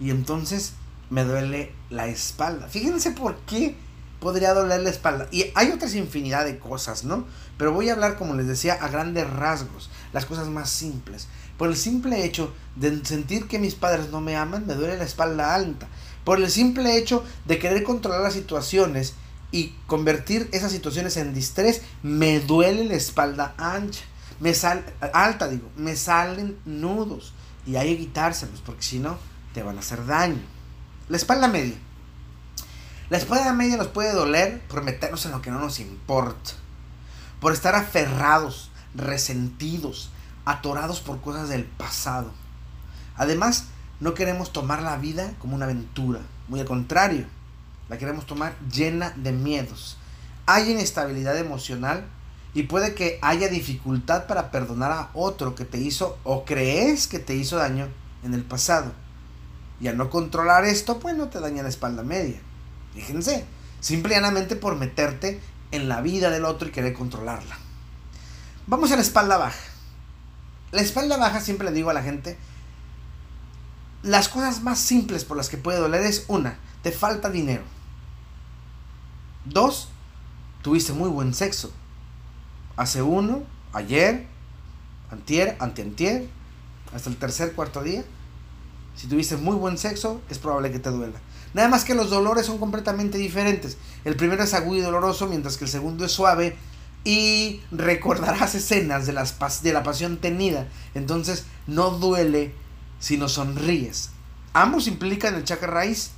[0.01, 0.75] Y entonces
[1.11, 2.69] me duele la espalda.
[2.69, 3.77] Fíjense por qué
[4.21, 5.29] podría doler la espalda.
[5.31, 7.27] Y hay otras infinidad de cosas, ¿no?
[7.59, 11.29] Pero voy a hablar, como les decía, a grandes rasgos, las cosas más simples.
[11.59, 15.05] Por el simple hecho de sentir que mis padres no me aman, me duele la
[15.05, 15.87] espalda alta.
[16.25, 19.15] Por el simple hecho de querer controlar las situaciones
[19.53, 24.03] y convertir esas situaciones en distrés, me duele la espalda ancha.
[24.41, 27.33] Me sal, alta, digo, me salen nudos.
[27.67, 29.17] Y hay que quitárselos, porque si no,
[29.53, 30.43] te van a hacer daño.
[31.09, 31.77] La espalda media.
[33.11, 36.53] La espalda media nos puede doler por meternos en lo que no nos importa.
[37.41, 40.11] Por estar aferrados, resentidos,
[40.45, 42.33] atorados por cosas del pasado.
[43.17, 43.67] Además,
[44.01, 46.21] no queremos tomar la vida como una aventura.
[46.49, 47.27] Muy al contrario,
[47.89, 49.97] la queremos tomar llena de miedos.
[50.47, 52.07] Hay inestabilidad emocional
[52.55, 57.19] y puede que haya dificultad para perdonar a otro que te hizo o crees que
[57.19, 57.89] te hizo daño
[58.23, 58.93] en el pasado.
[59.81, 62.41] Y al no controlar esto, pues no te daña la espalda media.
[62.95, 63.45] Fíjense,
[63.81, 65.41] simplemente por meterte
[65.73, 67.59] en la vida del otro y querer controlarla.
[68.69, 69.59] Vamos a la espalda baja.
[70.71, 72.39] La espalda baja siempre le digo a la gente,
[74.03, 77.65] las cosas más simples por las que puede doler es una, te falta dinero.
[79.45, 79.89] Dos,
[80.63, 81.73] tuviste muy buen sexo.
[82.77, 84.27] Hace uno, ayer,
[85.11, 86.29] antier, antiantier,
[86.95, 88.05] hasta el tercer, cuarto día.
[88.97, 91.19] Si tuviste muy buen sexo, es probable que te duela.
[91.53, 93.77] Nada más que los dolores son completamente diferentes.
[94.05, 96.57] El primero es agudo y doloroso, mientras que el segundo es suave.
[97.05, 100.69] Y recordarás escenas de, las, de la pasión tenida.
[100.95, 102.55] Entonces no duele
[102.99, 104.11] si no sonríes.
[104.53, 106.13] Ambos implican el chakra raíz,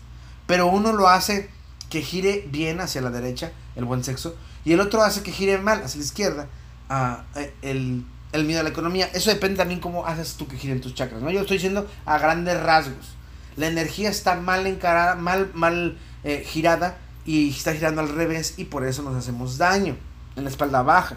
[0.47, 1.51] pero uno lo hace
[1.91, 5.57] que gire bien hacia la derecha, el buen sexo, y el otro hace que gire
[5.57, 6.49] mal hacia la izquierda,
[6.91, 9.09] ah, eh, el, el miedo a la economía.
[9.15, 11.31] Eso depende también cómo haces tú que giren tus chakras, ¿no?
[11.31, 13.17] Yo estoy diciendo a grandes rasgos
[13.57, 18.67] la energía está mal encarada, mal, mal eh, girada y está girando al revés y
[18.67, 19.97] por eso nos hacemos daño
[20.37, 21.17] en la espalda baja.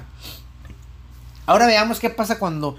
[1.46, 2.78] Ahora veamos qué pasa cuando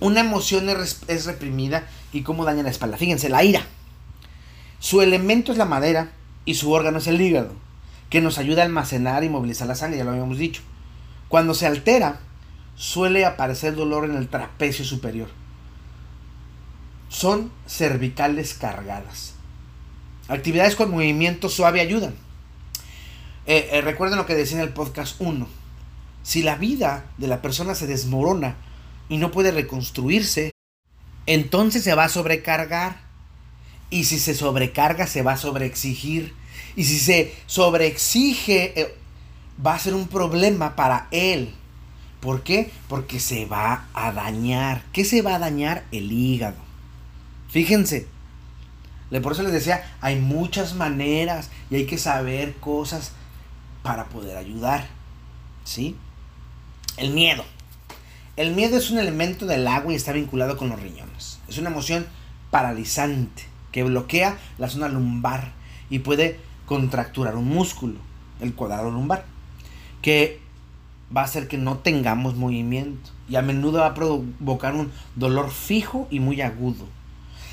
[0.00, 2.96] una emoción es reprimida y cómo daña la espalda.
[2.96, 3.66] Fíjense, la ira.
[4.78, 6.10] Su elemento es la madera
[6.44, 7.52] y su órgano es el hígado,
[8.12, 10.62] que nos ayuda a almacenar y movilizar la sangre, ya lo habíamos dicho.
[11.28, 12.20] Cuando se altera,
[12.76, 15.28] suele aparecer dolor en el trapecio superior
[17.12, 19.34] son cervicales cargadas.
[20.28, 22.14] Actividades con movimiento suave ayudan.
[23.44, 25.46] Eh, eh, recuerden lo que decía en el podcast 1.
[26.22, 28.56] Si la vida de la persona se desmorona
[29.08, 30.52] y no puede reconstruirse,
[31.26, 32.96] entonces se va a sobrecargar.
[33.90, 36.34] Y si se sobrecarga, se va a sobreexigir.
[36.76, 38.94] Y si se sobreexige, eh,
[39.64, 41.54] va a ser un problema para él.
[42.20, 42.70] ¿Por qué?
[42.88, 44.84] Porque se va a dañar.
[44.92, 45.84] ¿Qué se va a dañar?
[45.90, 46.56] El hígado.
[47.48, 48.06] Fíjense.
[49.22, 53.12] Por eso les decía, hay muchas maneras y hay que saber cosas
[53.82, 54.86] para poder ayudar.
[55.64, 55.96] ¿Sí?
[56.96, 57.44] El miedo.
[58.36, 61.40] El miedo es un elemento del agua y está vinculado con los riñones.
[61.48, 62.06] Es una emoción
[62.50, 65.52] paralizante que bloquea la zona lumbar
[65.90, 66.38] y puede
[66.72, 67.96] contracturar un músculo,
[68.40, 69.26] el cuadrado lumbar,
[70.00, 70.40] que
[71.14, 75.50] va a hacer que no tengamos movimiento y a menudo va a provocar un dolor
[75.50, 76.86] fijo y muy agudo.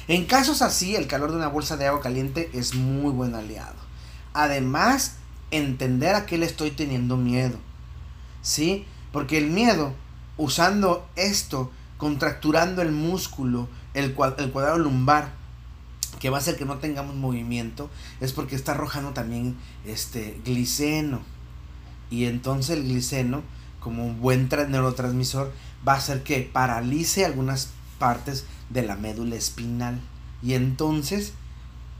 [0.07, 3.75] En casos así, el calor de una bolsa de agua caliente es muy buen aliado.
[4.33, 5.17] Además,
[5.51, 7.57] entender a qué le estoy teniendo miedo.
[8.41, 8.85] ¿Sí?
[9.11, 9.93] Porque el miedo,
[10.37, 15.33] usando esto, contracturando el músculo, el, el cuadrado lumbar,
[16.19, 21.21] que va a hacer que no tengamos movimiento, es porque está arrojando también este gliceno.
[22.09, 23.43] Y entonces el gliceno,
[23.79, 25.51] como un buen neurotransmisor,
[25.87, 27.69] va a hacer que paralice algunas
[27.99, 29.99] partes de la médula espinal.
[30.41, 31.33] Y entonces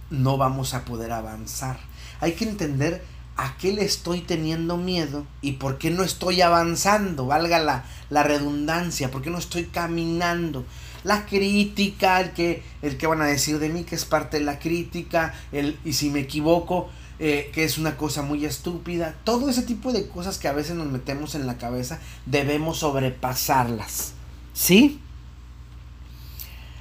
[0.10, 1.80] no vamos a poder avanzar.
[2.20, 3.04] Hay que entender
[3.38, 8.24] a qué le estoy teniendo miedo y por qué no estoy avanzando, valga la, la
[8.24, 10.66] redundancia, por qué no estoy caminando
[11.04, 14.46] la crítica, el que, el que van a decir de mí, que es parte de
[14.46, 19.16] la crítica, el, y si me equivoco, eh, que es una cosa muy estúpida.
[19.24, 24.14] Todo ese tipo de cosas que a veces nos metemos en la cabeza, debemos sobrepasarlas.
[24.54, 25.00] ¿Sí?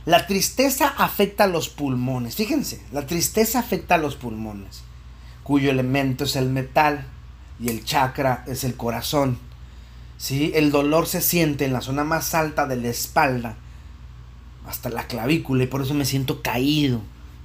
[0.04, 2.36] La tristeza afecta a los pulmones.
[2.36, 4.82] Fíjense, la tristeza afecta a los pulmones,
[5.42, 7.06] cuyo elemento es el metal
[7.60, 9.38] y el chakra es el corazón.
[10.16, 10.50] ¿Sí?
[10.54, 13.56] El dolor se siente en la zona más alta de la espalda
[14.66, 17.00] hasta la clavícula y por eso me siento caído,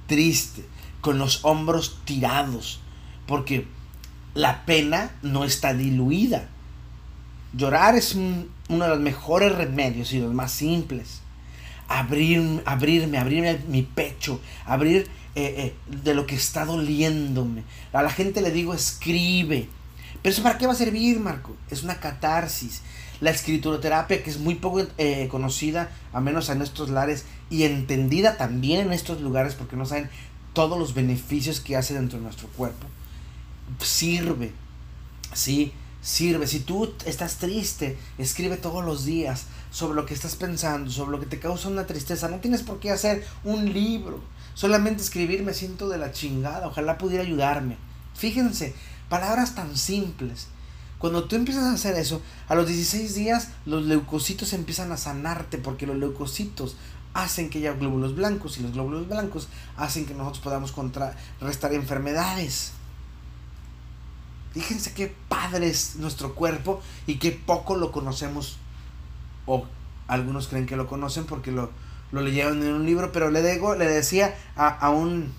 [0.06, 0.64] triste,
[1.00, 2.80] con los hombros tirados,
[3.26, 3.66] porque
[4.34, 6.48] la pena no está diluida.
[7.52, 11.20] Llorar es uno de los mejores remedios y los más simples.
[11.88, 17.62] Abrir, abrirme, abrirme mi pecho, abrir eh, eh, de lo que está doliéndome.
[17.92, 19.68] A la gente le digo, escribe.
[20.22, 21.54] Pero eso para qué va a servir, Marco?
[21.70, 22.82] Es una catarsis
[23.20, 28.36] la escrituroterapia, que es muy poco eh, conocida, a menos en estos lares, y entendida
[28.36, 30.10] también en estos lugares, porque no saben
[30.52, 32.86] todos los beneficios que hace dentro de nuestro cuerpo,
[33.80, 34.52] sirve,
[35.32, 35.72] ¿sí?
[36.00, 36.46] Sirve.
[36.46, 41.20] Si tú estás triste, escribe todos los días sobre lo que estás pensando, sobre lo
[41.20, 42.28] que te causa una tristeza.
[42.28, 44.20] No tienes por qué hacer un libro.
[44.54, 46.68] Solamente escribir me siento de la chingada.
[46.68, 47.78] Ojalá pudiera ayudarme.
[48.14, 48.74] Fíjense,
[49.08, 50.48] palabras tan simples
[51.04, 55.58] cuando tú empiezas a hacer eso, a los 16 días los leucocitos empiezan a sanarte
[55.58, 56.76] porque los leucocitos
[57.12, 62.72] hacen que haya glóbulos blancos y los glóbulos blancos hacen que nosotros podamos contrarrestar enfermedades.
[64.54, 68.56] Fíjense qué padre es nuestro cuerpo y qué poco lo conocemos.
[69.44, 69.66] O
[70.08, 71.70] algunos creen que lo conocen porque lo,
[72.12, 75.34] lo leyeron en un libro, pero le, digo, le decía a, a un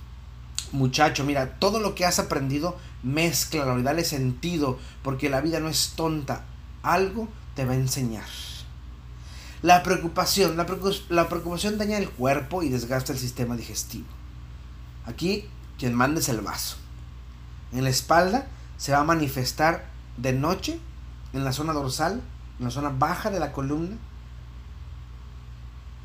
[0.72, 5.70] muchacho, mira, todo lo que has aprendido, mezclalo y dale sentido, porque la vida no
[5.70, 6.44] es tonta,
[6.82, 8.26] algo te va a enseñar.
[9.62, 14.08] La preocupación, la, preocupación daña el cuerpo y desgasta el sistema digestivo.
[15.06, 15.46] Aquí
[15.78, 16.78] quien manda es el vaso.
[17.72, 19.86] En la espalda se va a manifestar
[20.18, 20.80] de noche,
[21.34, 22.22] en la zona dorsal,
[22.60, 23.98] en la zona baja de la columna.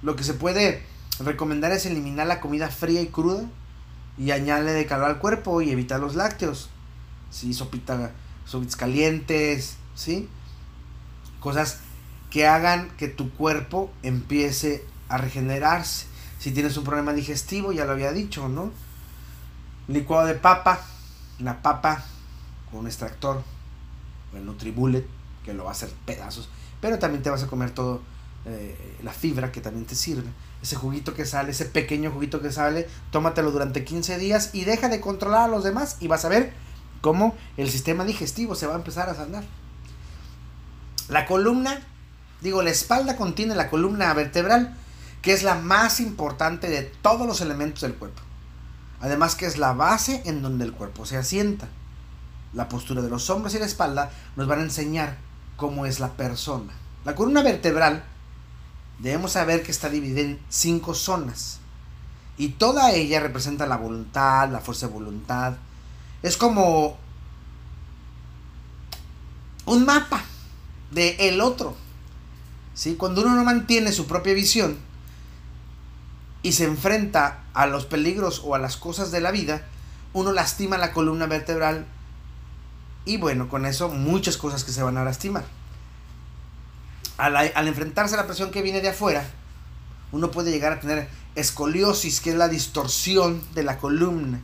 [0.03, 0.85] Lo que se puede
[1.19, 3.45] recomendar es eliminar la comida fría y cruda
[4.19, 6.71] y añade de calor al cuerpo y evita los lácteos.
[7.31, 7.55] ¿Sí?
[7.55, 8.13] Sopita,
[8.45, 10.29] sopitas calientes, ¿sí?
[11.41, 11.81] Cosas
[12.31, 16.07] que hagan que tu cuerpo empiece a regenerarse.
[16.39, 18.71] Si tienes un problema digestivo, ya lo había dicho, ¿no?
[19.89, 20.81] Licuado de papa,
[21.39, 22.05] la papa
[22.71, 23.43] con un extractor,
[24.35, 25.07] el Nutribullet,
[25.45, 26.49] que lo va a hacer pedazos,
[26.81, 28.01] pero también te vas a comer todo
[28.45, 30.31] eh, la fibra que también te sirve
[30.63, 34.89] ese juguito que sale, ese pequeño juguito que sale, tómatelo durante 15 días y deja
[34.89, 36.53] de controlar a los demás y vas a ver
[37.01, 39.45] cómo el sistema digestivo se va a empezar a sanar.
[41.09, 41.81] La columna,
[42.41, 44.77] digo, la espalda contiene la columna vertebral,
[45.23, 48.23] que es la más importante de todos los elementos del cuerpo.
[49.01, 51.69] Además que es la base en donde el cuerpo se asienta.
[52.53, 55.17] La postura de los hombros y la espalda nos van a enseñar
[55.57, 56.73] cómo es la persona.
[57.05, 58.05] La columna vertebral
[58.99, 61.61] debemos saber que está dividida en cinco zonas.
[62.37, 65.55] Y toda ella representa la voluntad, la fuerza de voluntad.
[66.23, 66.99] Es como
[69.67, 70.23] un mapa
[70.91, 71.77] de el otro.
[72.75, 72.97] ¿Sí?
[72.97, 74.79] Cuando uno no mantiene su propia visión
[76.43, 79.67] y se enfrenta a los peligros o a las cosas de la vida,
[80.13, 81.87] uno lastima la columna vertebral
[83.05, 85.45] Y bueno, con eso muchas cosas que se van a lastimar.
[87.17, 89.25] Al, al enfrentarse a la presión que viene de afuera,
[90.13, 94.41] uno puede llegar a tener escoliosis, que es la distorsión de la columna,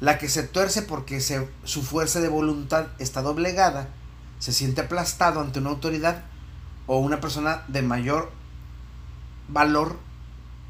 [0.00, 3.88] la que se tuerce porque se, su fuerza de voluntad está doblegada,
[4.38, 6.22] se siente aplastado ante una autoridad
[6.86, 8.30] o una persona de mayor
[9.48, 9.98] valor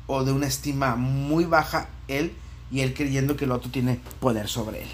[0.07, 2.35] o de una estima muy baja él
[2.71, 4.89] y él creyendo que el otro tiene poder sobre él.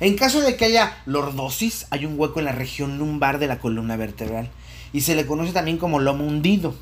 [0.00, 3.60] En caso de que haya lordosis, hay un hueco en la región lumbar de la
[3.60, 4.50] columna vertebral
[4.92, 6.74] y se le conoce también como lomo hundido.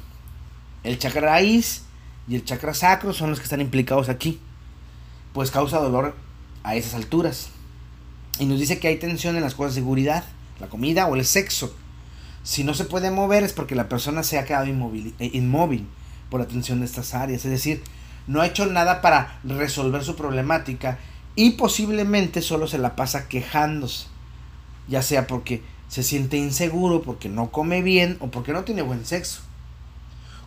[0.83, 1.83] El chakra raíz
[2.27, 4.41] y el chakra sacro son los que están implicados aquí,
[5.35, 6.15] pues causa dolor
[6.63, 7.49] a esas alturas.
[8.39, 10.25] Y nos dice que hay tensión en las cosas de seguridad,
[10.61, 11.75] la comida o el sexo.
[12.43, 15.87] Si no se puede mover es porque la persona se ha quedado inmóvil, eh, inmóvil
[16.31, 17.45] por la tensión de estas áreas.
[17.45, 17.83] Es decir,
[18.27, 20.99] no ha hecho nada para resolver su problemática
[21.35, 24.07] y posiblemente solo se la pasa quejándose.
[24.89, 29.05] Ya sea porque se siente inseguro, porque no come bien o porque no tiene buen
[29.05, 29.43] sexo.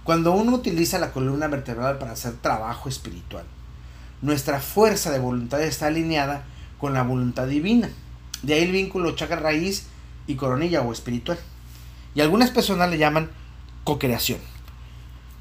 [0.03, 3.45] Cuando uno utiliza la columna vertebral para hacer trabajo espiritual,
[4.23, 6.45] nuestra fuerza de voluntad está alineada
[6.79, 7.89] con la voluntad divina.
[8.41, 9.87] De ahí el vínculo chakra raíz
[10.27, 11.37] y coronilla o espiritual.
[12.15, 13.29] Y algunas personas le llaman
[13.83, 14.39] cocreación.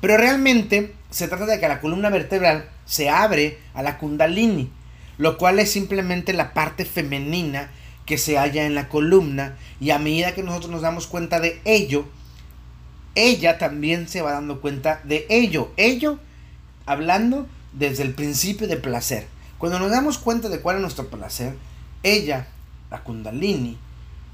[0.00, 4.68] Pero realmente se trata de que la columna vertebral se abre a la kundalini,
[5.16, 7.70] lo cual es simplemente la parte femenina
[8.04, 11.60] que se halla en la columna y a medida que nosotros nos damos cuenta de
[11.64, 12.04] ello,
[13.14, 15.70] ella también se va dando cuenta de ello.
[15.76, 16.18] Ello
[16.84, 19.26] hablando desde el principio de placer.
[19.58, 21.56] Cuando nos damos cuenta de cuál es nuestro placer,
[22.02, 22.48] ella,
[22.90, 23.78] la kundalini,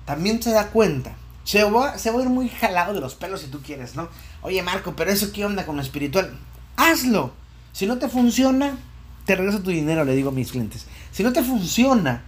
[0.04, 1.16] también se da cuenta.
[1.44, 4.08] Se va, se va a ir muy jalado de los pelos si tú quieres, ¿no?
[4.42, 6.36] Oye Marco, pero eso qué onda con lo espiritual.
[6.76, 7.32] Hazlo.
[7.72, 8.78] Si no te funciona,
[9.24, 10.86] te regreso tu dinero, le digo a mis clientes.
[11.12, 12.22] Si no te funciona,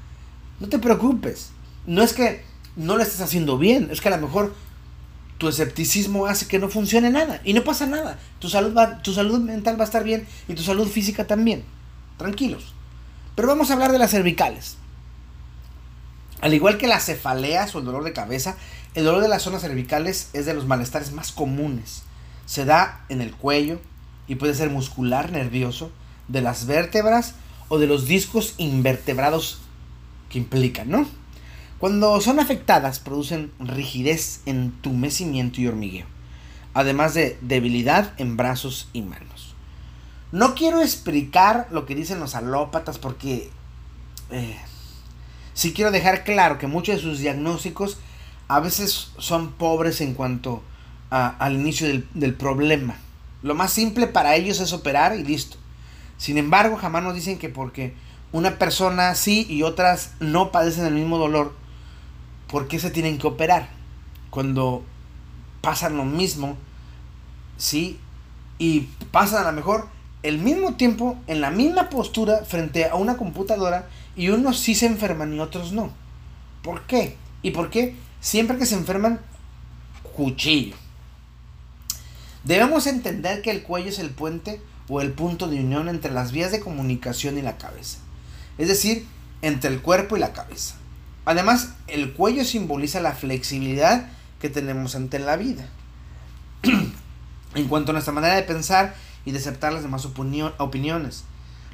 [0.59, 1.51] no te preocupes.
[1.87, 2.45] No es que
[2.77, 4.55] no lo estés haciendo bien, es que a lo mejor
[5.41, 8.19] tu escepticismo hace que no funcione nada y no pasa nada.
[8.41, 11.65] Tu salud, va, tu salud mental va a estar bien y tu salud física también.
[12.19, 12.75] Tranquilos.
[13.35, 14.77] Pero vamos a hablar de las cervicales.
[16.43, 18.57] Al igual que las cefaleas o el dolor de cabeza,
[18.95, 22.03] el dolor de las zonas cervicales es de los malestares más comunes.
[22.45, 23.81] Se da en el cuello
[24.29, 25.91] y puede ser muscular, nervioso,
[26.29, 27.35] de las vértebras
[27.69, 29.61] o de los discos invertebrados
[30.29, 31.07] que implican, ¿no?
[31.81, 36.05] Cuando son afectadas producen rigidez, entumecimiento y hormigueo,
[36.75, 39.55] además de debilidad en brazos y manos.
[40.31, 43.51] No quiero explicar lo que dicen los alópatas porque
[44.31, 44.59] eh,
[45.55, 47.97] sí quiero dejar claro que muchos de sus diagnósticos
[48.47, 50.63] a veces son pobres en cuanto
[51.09, 52.97] al inicio del, del problema.
[53.43, 55.57] Lo más simple para ellos es operar y listo.
[56.19, 57.95] Sin embargo, jamás nos dicen que porque
[58.33, 61.55] una persona sí y otras no padecen el mismo dolor,
[62.51, 63.69] ¿por qué se tienen que operar?
[64.31, 64.83] Cuando
[65.61, 66.57] pasan lo mismo,
[67.57, 67.99] ¿sí?
[68.59, 69.89] Y pasan a lo mejor
[70.23, 74.87] el mismo tiempo en la misma postura frente a una computadora y unos sí se
[74.87, 75.91] enferman y otros no.
[76.63, 77.17] ¿Por qué?
[77.43, 77.97] ¿Y por qué?
[78.21, 79.21] Siempre que se enferman,
[80.15, 80.77] cuchillo.
[82.45, 86.33] Debemos entender que el cuello es el puente o el punto de unión entre las
[86.33, 87.99] vías de comunicación y la cabeza.
[88.59, 89.07] Es decir,
[89.41, 90.80] entre el cuerpo y la cabeza.
[91.25, 94.09] Además, el cuello simboliza la flexibilidad
[94.41, 95.69] que tenemos ante la vida.
[97.55, 98.95] en cuanto a nuestra manera de pensar
[99.25, 101.25] y de aceptar las demás opiniones.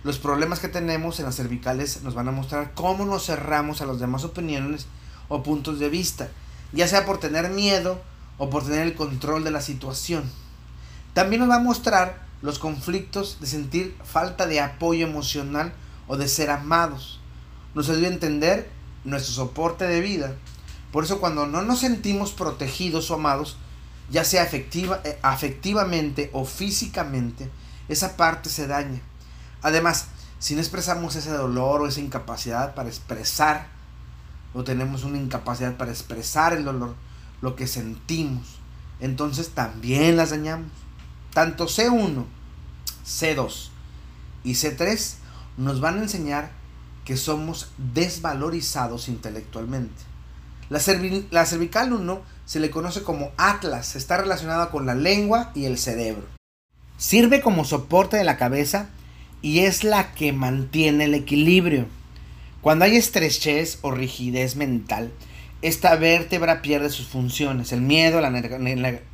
[0.05, 3.87] Los problemas que tenemos en las cervicales nos van a mostrar cómo nos cerramos a
[3.87, 4.87] las demás opiniones
[5.29, 6.29] o puntos de vista,
[6.73, 8.01] ya sea por tener miedo
[8.39, 10.25] o por tener el control de la situación.
[11.13, 15.73] También nos va a mostrar los conflictos de sentir falta de apoyo emocional
[16.07, 17.21] o de ser amados.
[17.75, 18.71] Nos ayuda a entender
[19.07, 20.35] nuestro soporte de vida.
[20.93, 23.57] Por eso cuando no nos sentimos protegidos o amados,
[24.11, 27.51] ya sea efectiva, eh, afectivamente o físicamente,
[27.89, 29.01] esa parte se daña.
[29.63, 33.69] Además, si no expresamos ese dolor o esa incapacidad para expresar,
[34.55, 36.95] o tenemos una incapacidad para expresar el dolor,
[37.41, 38.59] lo que sentimos,
[39.01, 40.71] entonces también las dañamos.
[41.33, 42.25] Tanto C1,
[43.05, 43.69] C2
[44.45, 45.15] y C3
[45.59, 46.51] nos van a enseñar
[47.07, 49.95] que somos desvalorizados intelectualmente.
[50.69, 55.79] La, cervical 1 se le conoce como Atlas, está relacionada con la lengua y el
[55.79, 56.25] cerebro.
[56.99, 58.89] Sirve como soporte de la cabeza
[59.41, 61.87] y es la que mantiene el equilibrio.
[62.61, 65.13] Cuando hay estrechez o rigidez mental,
[65.63, 67.71] esta vértebra pierde sus funciones.
[67.71, 68.31] El miedo, la,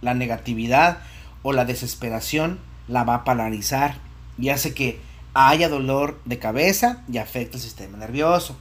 [0.00, 1.00] la negatividad
[1.42, 3.98] o la desesperación la va a paralizar
[4.38, 4.98] y hace que
[5.34, 8.56] haya dolor de cabeza y afecta el sistema nervioso.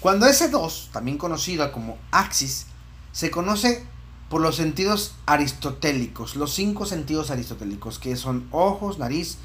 [0.00, 2.66] Cuando ese 2, también conocida como axis,
[3.12, 3.84] se conoce
[4.28, 9.38] por los sentidos aristotélicos, los cinco sentidos aristotélicos, que son ojos, nariz,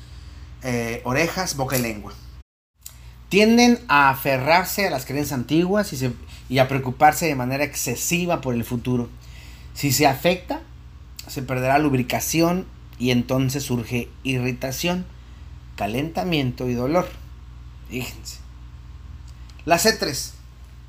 [0.64, 2.14] eh, orejas, boca y lengua.
[3.30, 6.14] Tienden a aferrarse a las creencias antiguas y,
[6.50, 9.08] y a preocuparse de manera excesiva por el futuro.
[9.74, 10.62] Si se afecta,
[11.28, 12.66] se perderá lubricación
[13.00, 15.06] y entonces surge irritación,
[15.82, 17.10] calentamiento y dolor.
[17.90, 18.38] Fíjense.
[19.66, 20.30] La C3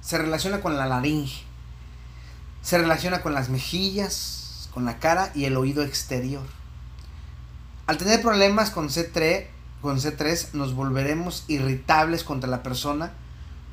[0.03, 1.45] se relaciona con la laringe.
[2.61, 6.43] Se relaciona con las mejillas, con la cara y el oído exterior.
[7.87, 9.47] Al tener problemas con C3,
[9.81, 13.13] con C3 nos volveremos irritables contra la persona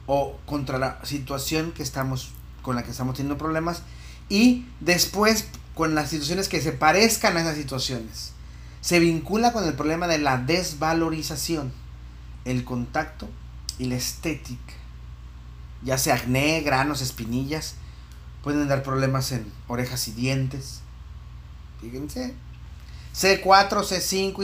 [0.08, 3.84] o contra la situación que estamos con la que estamos teniendo problemas
[4.30, 8.39] y después con las situaciones que se parezcan a esas situaciones.
[8.82, 11.72] Se vincula con el problema de la desvalorización,
[12.46, 13.28] el contacto
[13.78, 14.80] y la estética
[15.84, 17.76] ya sea acné, granos, espinillas,
[18.44, 20.82] pueden dar problemas en orejas y dientes.
[21.82, 22.34] Fíjense.
[23.16, 24.44] C4, C5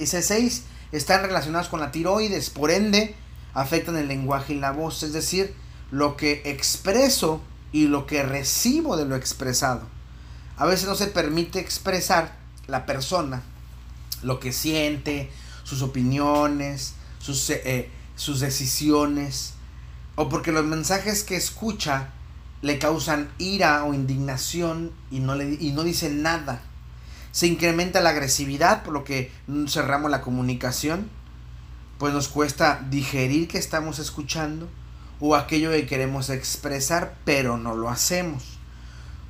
[0.00, 0.62] y C6
[0.92, 3.14] están relacionados con la tiroides, por ende
[3.54, 5.54] afectan el lenguaje y la voz, es decir,
[5.90, 7.40] lo que expreso
[7.72, 9.82] y lo que recibo de lo expresado.
[10.56, 13.42] A veces no se permite expresar la persona
[14.24, 15.30] lo que siente,
[15.62, 19.54] sus opiniones, sus, eh, sus decisiones,
[20.16, 22.10] o porque los mensajes que escucha
[22.62, 26.62] le causan ira o indignación y no, le, y no dice nada.
[27.32, 29.32] Se incrementa la agresividad, por lo que
[29.68, 31.10] cerramos la comunicación,
[31.98, 34.68] pues nos cuesta digerir que estamos escuchando
[35.20, 38.53] o aquello que queremos expresar, pero no lo hacemos.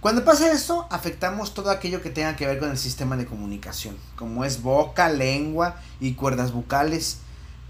[0.05, 3.97] Cuando pasa esto, afectamos todo aquello que tenga que ver con el sistema de comunicación,
[4.17, 7.21] como es boca, lengua y cuerdas bucales,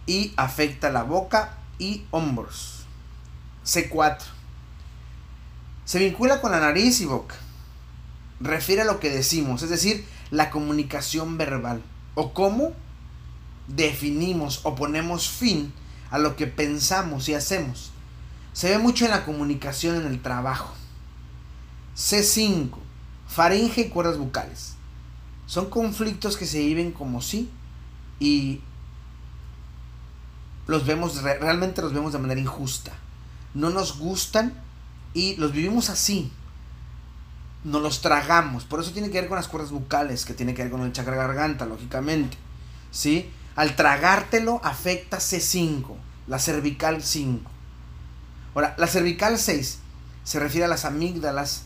[0.05, 2.87] y afecta la boca y hombros.
[3.65, 4.19] C4.
[5.85, 7.37] Se vincula con la nariz y boca.
[8.41, 11.83] Refiere a lo que decimos, es decir, la comunicación verbal.
[12.17, 12.73] O cómo
[13.69, 15.73] definimos o ponemos fin
[16.11, 17.93] a lo que pensamos y hacemos.
[18.53, 20.75] Se ve mucho en la comunicación en el trabajo.
[21.97, 22.71] C5.
[23.27, 24.75] Faringe y cuerdas bucales.
[25.47, 27.51] Son conflictos que se viven como sí
[28.21, 28.61] y
[30.67, 32.93] los vemos realmente los vemos de manera injusta
[33.55, 34.53] no nos gustan
[35.15, 36.31] y los vivimos así.
[37.63, 38.65] No los tragamos.
[38.65, 40.93] Por eso tiene que ver con las cuerdas bucales, que tiene que ver con el
[40.93, 42.37] chakra garganta, lógicamente.
[42.91, 43.31] ¿Sí?
[43.57, 45.95] Al tragártelo afecta C5,
[46.27, 47.51] la cervical 5.
[48.55, 49.79] Ahora, la cervical 6
[50.25, 51.63] se refiere a las amígdalas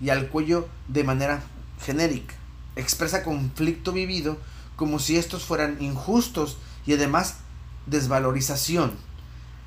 [0.00, 1.42] y al cuello de manera
[1.84, 2.34] genérica.
[2.76, 4.38] Expresa conflicto vivido
[4.76, 7.36] como si estos fueran injustos y además
[7.86, 8.92] desvalorización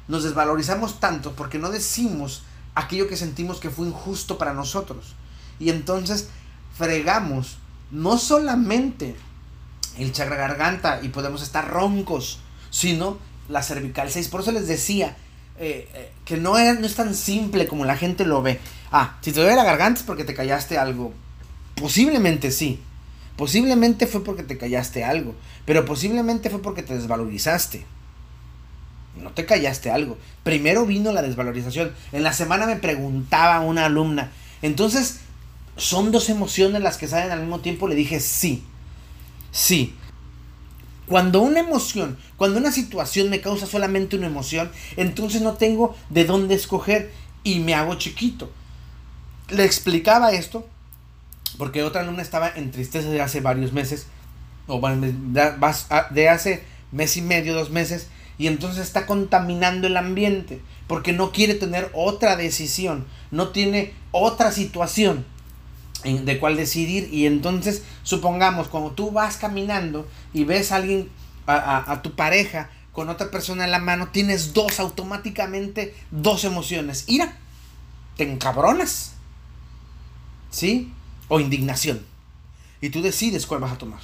[0.08, 2.44] nos desvalorizamos tanto porque no decimos
[2.76, 5.16] aquello que sentimos que fue injusto para nosotros.
[5.60, 6.30] Y entonces
[6.78, 7.58] fregamos
[7.92, 9.16] no solamente
[9.98, 13.18] el chakra garganta y podemos estar roncos, sino
[13.50, 14.28] la cervical 6.
[14.28, 15.16] Por eso les decía
[15.60, 18.60] eh, eh, que no es, no es tan simple como la gente lo ve.
[18.94, 21.12] Ah, si te duele la garganta es porque te callaste algo.
[21.76, 22.80] Posiblemente sí.
[23.36, 25.36] Posiblemente fue porque te callaste algo.
[25.66, 27.86] Pero posiblemente fue porque te desvalorizaste
[29.22, 30.18] no te callaste algo.
[30.44, 31.92] Primero vino la desvalorización.
[32.12, 34.32] En la semana me preguntaba una alumna,
[34.62, 35.20] entonces,
[35.76, 37.88] ¿son dos emociones las que salen al mismo tiempo?
[37.88, 38.64] Le dije, sí,
[39.52, 39.94] sí.
[41.06, 46.24] Cuando una emoción, cuando una situación me causa solamente una emoción, entonces no tengo de
[46.24, 47.12] dónde escoger
[47.44, 48.52] y me hago chiquito.
[49.50, 50.68] Le explicaba esto
[51.58, 54.08] porque otra alumna estaba en tristeza de hace varios meses,
[54.68, 54.82] o
[56.12, 61.32] de hace mes y medio, dos meses, y entonces está contaminando el ambiente porque no
[61.32, 65.26] quiere tener otra decisión, no tiene otra situación
[66.04, 71.10] de cuál decidir y entonces supongamos cuando tú vas caminando y ves a alguien,
[71.48, 77.38] a, tu pareja con otra persona en la mano, tienes dos automáticamente, dos emociones, ira,
[78.18, 79.13] te encabronas,
[80.54, 80.94] ¿sí?
[81.28, 82.06] O indignación.
[82.80, 84.00] Y tú decides cuál vas a tomar.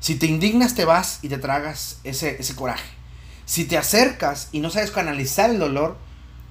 [0.00, 2.88] Si te indignas, te vas y te tragas ese, ese coraje.
[3.44, 5.98] Si te acercas y no sabes canalizar el dolor,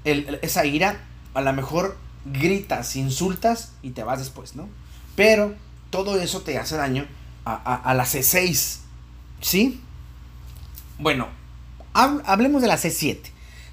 [0.05, 1.03] esa ira,
[1.34, 4.69] a lo mejor gritas, insultas y te vas después, ¿no?
[5.15, 5.55] Pero
[5.89, 7.07] todo eso te hace daño
[7.43, 8.78] a, a, la C6,
[9.41, 9.82] ¿sí?
[10.99, 11.28] Bueno,
[11.93, 13.19] hablemos de la C7.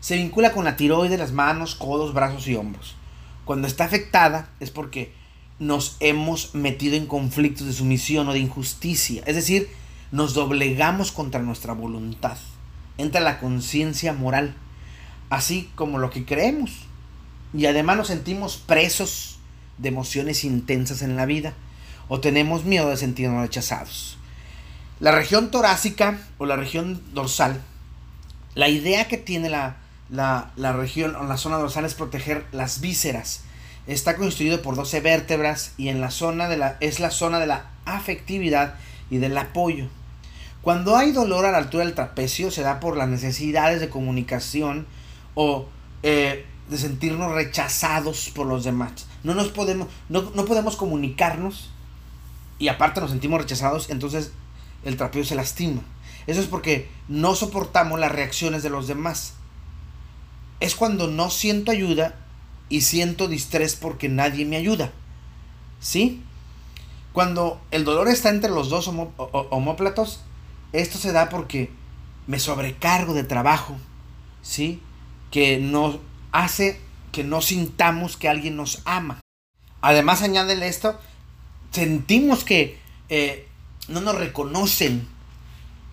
[0.00, 2.97] Se vincula con la tiroides, las manos, codos, brazos y hombros.
[3.48, 5.10] Cuando está afectada es porque
[5.58, 9.22] nos hemos metido en conflictos de sumisión o de injusticia.
[9.24, 9.70] Es decir,
[10.12, 12.36] nos doblegamos contra nuestra voluntad.
[12.98, 14.54] Entra la conciencia moral.
[15.30, 16.72] así como lo que creemos.
[17.54, 19.38] Y además nos sentimos presos
[19.78, 21.54] de emociones intensas en la vida
[22.08, 24.18] o tenemos miedo de sentirnos rechazados.
[25.00, 27.62] La región torácica o la región dorsal,
[28.54, 29.78] la idea que tiene la,
[30.10, 33.42] la, región o la zona dorsal es proteger las vísceras.
[33.86, 37.46] Está constituido por 12 vértebras y en la zona de la, es la zona de
[37.46, 38.74] la afectividad
[39.10, 39.88] y del apoyo.
[40.62, 44.86] Cuando hay dolor a la altura del trapecio se da por las necesidades de comunicación
[45.34, 45.66] o
[46.02, 49.06] eh, de sentirnos rechazados por los demás.
[49.24, 51.70] No nos podemos, no, podemos comunicarnos
[52.58, 54.32] y aparte nos sentimos rechazados, entonces
[54.84, 55.82] el trapeo se lastima.
[56.26, 59.34] Eso es porque no soportamos las reacciones de los demás.
[60.60, 62.14] Es cuando no siento ayuda
[62.68, 64.92] y siento distrés porque nadie me ayuda.
[65.80, 66.22] ¿Sí?
[67.12, 70.20] Cuando el dolor está entre los dos homóplatos,
[70.72, 71.70] esto se da porque
[72.28, 73.76] me sobrecargo de trabajo,
[74.42, 74.80] ¿sí?
[75.32, 75.98] Que no
[76.30, 76.80] hace
[77.10, 79.18] que no sintamos que alguien nos ama.
[79.80, 80.96] Además, añádele esto,
[81.72, 82.78] sentimos que
[83.08, 83.48] eh,
[83.88, 85.08] no nos reconocen,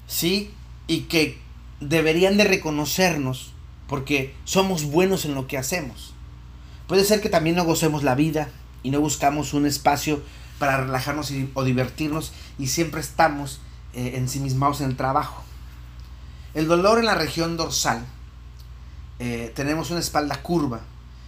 [0.07, 0.51] ¿sí?
[0.85, 1.39] Y que
[1.79, 3.54] deberían de reconocernos
[3.87, 6.13] porque somos buenos en lo que hacemos.
[6.87, 8.49] Puede ser que también no gocemos la vida
[8.83, 10.21] y no buscamos un espacio
[10.59, 13.59] para relajarnos o divertirnos y siempre estamos
[13.93, 15.43] eh, ensimismados en el trabajo.
[16.53, 18.05] El dolor en la región dorsal.
[19.19, 20.81] Eh, tenemos una espalda curva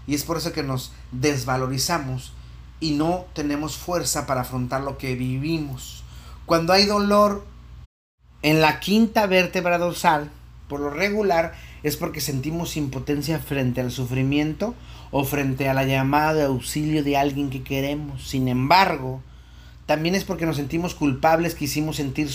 [0.05, 2.33] y es por eso que nos desvalorizamos
[2.79, 6.03] y no tenemos fuerza para afrontar lo que vivimos.
[6.45, 7.45] Cuando hay dolor
[8.41, 10.31] en la quinta vértebra dorsal,
[10.69, 11.55] por lo regular
[11.87, 14.75] es porque sentimos impotencia frente al sufrimiento
[15.11, 18.27] o frente a la llamada de auxilio de alguien que queremos.
[18.27, 19.21] Sin embargo,
[19.85, 22.29] también es porque nos sentimos culpables que hicimos sentir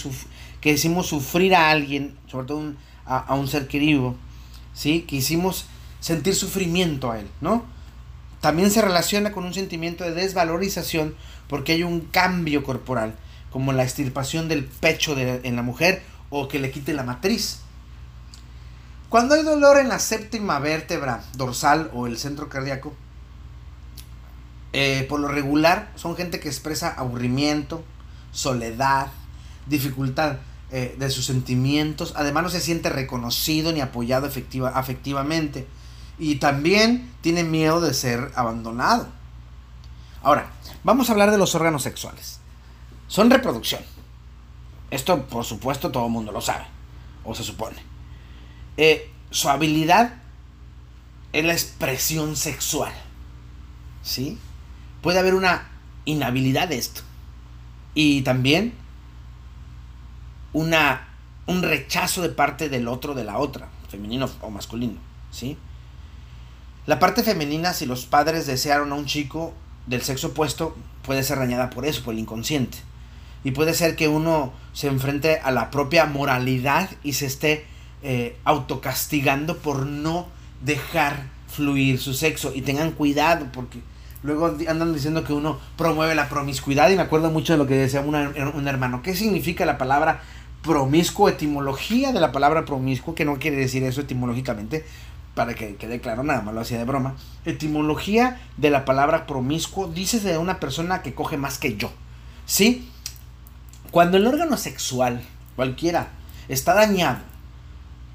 [0.60, 2.72] que sufrir a alguien, sobre todo
[3.04, 4.14] a, un ser querido,
[4.74, 5.02] ¿sí?
[5.02, 5.66] que hicimos
[6.00, 7.64] sentir sufrimiento a él, ¿no?
[8.40, 11.14] También se relaciona con un sentimiento de desvalorización
[11.46, 13.14] porque hay un cambio corporal,
[13.50, 17.61] como la extirpación del pecho en la mujer o que le quite la matriz.
[19.12, 22.94] Cuando hay dolor en la séptima vértebra dorsal o el centro cardíaco,
[24.72, 27.84] eh, por lo regular son gente que expresa aburrimiento,
[28.32, 29.08] soledad,
[29.66, 30.38] dificultad
[30.70, 32.14] eh, de sus sentimientos.
[32.16, 34.30] Además no se siente reconocido ni apoyado
[34.72, 35.66] afectivamente.
[36.18, 39.08] Y también tiene miedo de ser abandonado.
[40.22, 40.52] Ahora,
[40.84, 42.40] vamos a hablar de los órganos sexuales.
[43.08, 43.82] Son reproducción.
[44.90, 46.64] Esto, por supuesto, todo el mundo lo sabe.
[47.24, 47.91] O se supone.
[48.76, 50.14] Eh, su habilidad
[51.32, 52.92] es la expresión sexual.
[54.02, 54.38] ¿Sí?
[55.02, 55.68] puede haber una
[56.06, 57.02] inhabilidad de esto.
[57.94, 58.72] Y también
[60.54, 61.08] una,
[61.46, 64.98] un rechazo de parte del otro, de la otra, femenino o masculino,
[65.30, 65.58] ¿sí?
[66.86, 69.52] La parte femenina, si los padres desearon a un chico
[69.86, 72.78] del sexo opuesto, puede ser dañada por eso, por el inconsciente.
[73.44, 77.66] Y puede ser que uno se enfrente a la propia moralidad y se esté
[78.02, 80.26] eh, autocastigando por no
[80.62, 82.52] dejar fluir su sexo.
[82.54, 83.80] Y tengan cuidado porque
[84.22, 87.74] Luego andan diciendo que uno promueve la promiscuidad y me acuerdo mucho de lo que
[87.74, 89.02] decía un hermano.
[89.02, 90.22] ¿Qué significa la palabra
[90.62, 91.28] promiscuo?
[91.28, 94.84] Etimología de la palabra promiscuo, que no quiere decir eso etimológicamente,
[95.34, 97.16] para que quede claro, nada más lo hacía de broma.
[97.44, 101.90] Etimología de la palabra promiscuo dice de una persona que coge más que yo.
[102.46, 102.88] ¿Sí?
[103.90, 105.20] Cuando el órgano sexual,
[105.56, 106.10] cualquiera,
[106.48, 107.18] está dañado,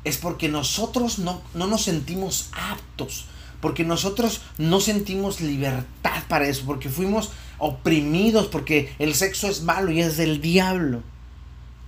[0.07, 3.25] es porque nosotros no, no nos sentimos aptos
[3.61, 9.91] porque nosotros no sentimos libertad para eso, porque fuimos oprimidos, porque el sexo es malo
[9.91, 11.01] y es del diablo.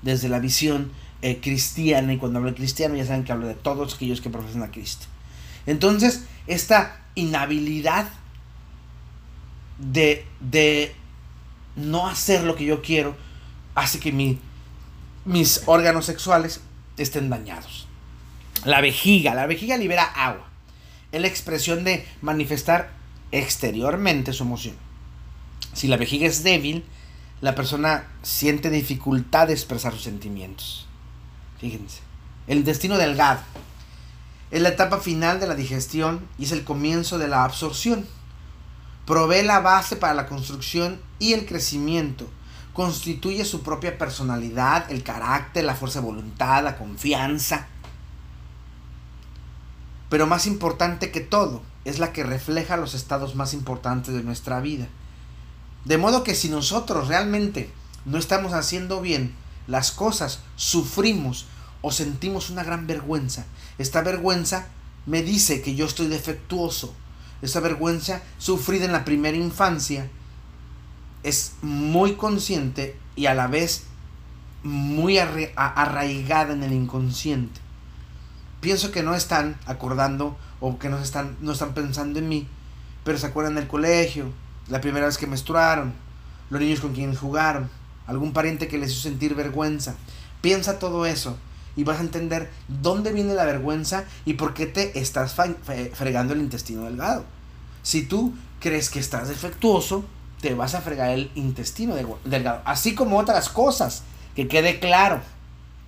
[0.02, 0.92] Desde la visión
[1.22, 4.30] eh, cristiana, y cuando hablo de cristiano ya saben que hablo de todos aquellos que
[4.30, 5.06] profesan a Cristo.
[5.66, 8.08] Entonces, esta inhabilidad
[9.78, 10.96] de, de
[11.76, 13.16] no hacer lo que yo quiero
[13.76, 14.40] hace que mi,
[15.26, 16.62] mis órganos sexuales
[16.98, 17.89] estén dañados.
[18.66, 20.50] La vejiga, la vejiga libera agua
[21.12, 22.92] es la expresión de manifestar
[23.32, 24.76] exteriormente su emoción.
[25.74, 26.84] Si la vejiga es débil,
[27.42, 30.88] la persona siente dificultad de expresar sus sentimientos.
[31.60, 32.02] Fíjense.
[32.48, 33.40] El intestino delgado
[34.52, 38.08] es la etapa final de la digestión y es el comienzo de la absorción.
[39.06, 42.28] Provee la base para la construcción y el crecimiento.
[42.74, 47.68] Constituye su propia personalidad, el carácter, la fuerza de voluntad, la confianza,
[50.10, 54.60] pero más importante que todo, es la que refleja los estados más importantes de nuestra
[54.60, 54.88] vida.
[55.86, 57.70] De modo que si nosotros realmente
[58.06, 59.34] no estamos haciendo bien
[59.68, 61.46] las cosas, sufrimos
[61.82, 63.46] o sentimos una gran vergüenza.
[63.78, 64.68] Esta vergüenza
[65.06, 66.94] me dice que yo estoy defectuoso.
[67.42, 70.10] Esa vergüenza sufrida en la primera infancia
[71.24, 73.84] es muy consciente y a la vez
[74.64, 77.62] muy arraigada en el inconsciente.
[78.62, 82.48] Pienso que no están acordando o que no están, no están pensando en mí,
[83.04, 84.32] pero se acuerdan del colegio,
[84.68, 85.94] la primera vez que menstruaron,
[86.50, 87.70] los niños con quienes jugaron,
[88.08, 89.96] algún pariente que les hizo sentir vergüenza.
[90.42, 91.38] Piensa todo eso
[91.76, 95.36] y vas a entender dónde viene la vergüenza y por qué te estás
[95.94, 97.24] fregando el intestino delgado.
[97.84, 100.06] Si tú crees que estás defectuoso,
[100.42, 101.96] te vas a fregar el intestino
[102.26, 102.62] delgado.
[102.66, 104.04] Así como otras cosas,
[104.36, 105.22] que quede claro.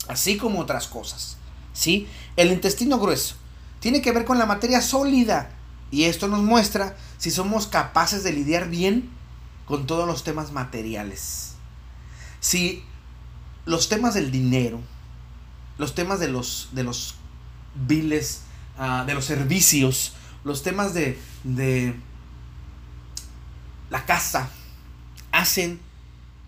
[0.08, 1.38] Así como otras cosas.
[1.74, 2.08] ¿Sí?
[2.36, 3.36] El intestino grueso
[3.80, 5.52] tiene que ver con la materia sólida.
[5.90, 9.10] Y esto nos muestra si somos capaces de lidiar bien
[9.66, 11.56] con todos los temas materiales.
[12.40, 12.84] Si
[13.66, 14.80] los temas del dinero,
[15.78, 17.16] los temas de los, de los
[17.88, 18.42] biles,
[18.78, 20.14] ah, de los servicios,
[20.44, 21.96] los temas de, de
[23.90, 24.50] la casa,
[25.32, 25.80] hacen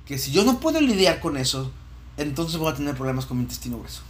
[0.06, 1.72] que si yo no puedo lidiar con eso,
[2.18, 4.02] entonces voy a tener problemas con mi intestino grueso.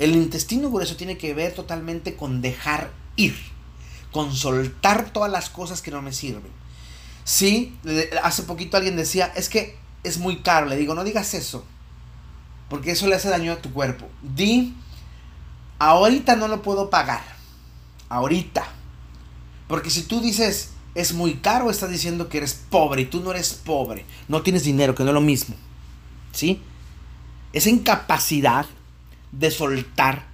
[0.00, 3.36] El intestino grueso tiene que ver totalmente con dejar ir,
[4.10, 6.50] con soltar todas las cosas que no me sirven.
[7.24, 7.76] Sí,
[8.22, 10.66] hace poquito alguien decía, es que es muy caro.
[10.66, 11.66] Le digo, no digas eso,
[12.70, 14.08] porque eso le hace daño a tu cuerpo.
[14.22, 14.74] Di,
[15.78, 17.22] ahorita no lo puedo pagar.
[18.08, 18.66] Ahorita.
[19.68, 23.32] Porque si tú dices, es muy caro, estás diciendo que eres pobre y tú no
[23.32, 24.06] eres pobre.
[24.28, 25.56] No tienes dinero, que no es lo mismo.
[26.32, 26.62] ¿Sí?
[27.52, 28.64] Esa incapacidad
[29.32, 30.24] de soltar,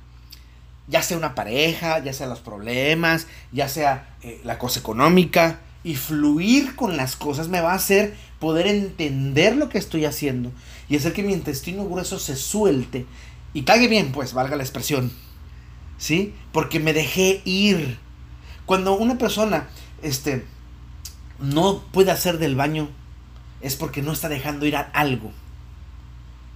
[0.88, 5.94] ya sea una pareja, ya sea los problemas, ya sea eh, la cosa económica, y
[5.94, 10.50] fluir con las cosas me va a hacer poder entender lo que estoy haciendo
[10.88, 13.06] y hacer que mi intestino grueso se suelte
[13.54, 15.12] y cague bien, pues, valga la expresión.
[15.96, 16.34] ¿Sí?
[16.52, 17.98] Porque me dejé ir.
[18.66, 19.68] Cuando una persona
[20.02, 20.44] este
[21.38, 22.88] no puede hacer del baño
[23.60, 25.32] es porque no está dejando ir a algo.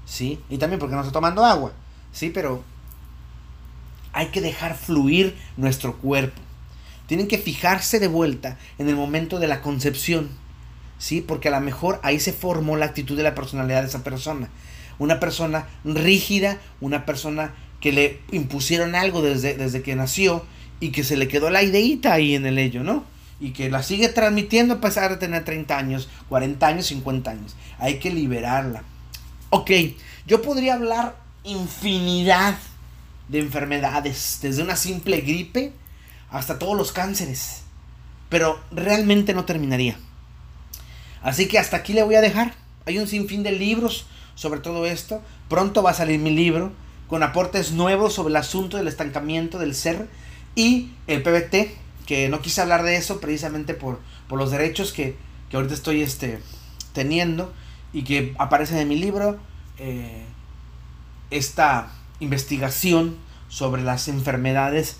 [0.05, 0.41] ¿Sí?
[0.51, 1.72] Y también porque no está tomando agua.
[2.12, 2.62] Sí, pero
[4.12, 6.40] hay que dejar fluir nuestro cuerpo.
[7.06, 10.28] Tienen que fijarse de vuelta en el momento de la concepción.
[10.98, 11.22] ¿Sí?
[11.22, 14.48] Porque a lo mejor ahí se formó la actitud de la personalidad de esa persona.
[14.98, 20.44] Una persona rígida, una persona que le impusieron algo desde, desde que nació
[20.78, 23.04] y que se le quedó la ideita ahí en el ello, ¿no?
[23.40, 27.56] Y que la sigue transmitiendo a pesar de tener 30 años, 40 años, 50 años.
[27.78, 28.82] Hay que liberarla.
[29.48, 29.70] Ok,
[30.26, 32.57] yo podría hablar infinidad
[33.28, 35.72] de enfermedades, desde una simple gripe
[36.30, 37.62] hasta todos los cánceres.
[38.28, 39.97] Pero realmente no terminaría.
[41.22, 42.55] Así que hasta aquí le voy a dejar.
[42.86, 45.20] Hay un sinfín de libros sobre todo esto.
[45.49, 46.72] Pronto va a salir mi libro
[47.09, 50.09] con aportes nuevos sobre el asunto del estancamiento del ser
[50.55, 51.76] y el PBT,
[52.07, 55.16] que no quise hablar de eso precisamente por, por los derechos que,
[55.51, 56.41] que ahorita estoy este,
[56.93, 57.53] teniendo
[57.93, 59.38] y que aparecen en mi libro.
[59.78, 60.24] Eh,
[61.30, 63.16] esta investigación
[63.48, 64.98] sobre las enfermedades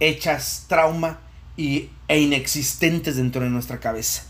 [0.00, 1.20] hechas trauma
[1.56, 4.24] y, e inexistentes dentro de nuestra cabeza.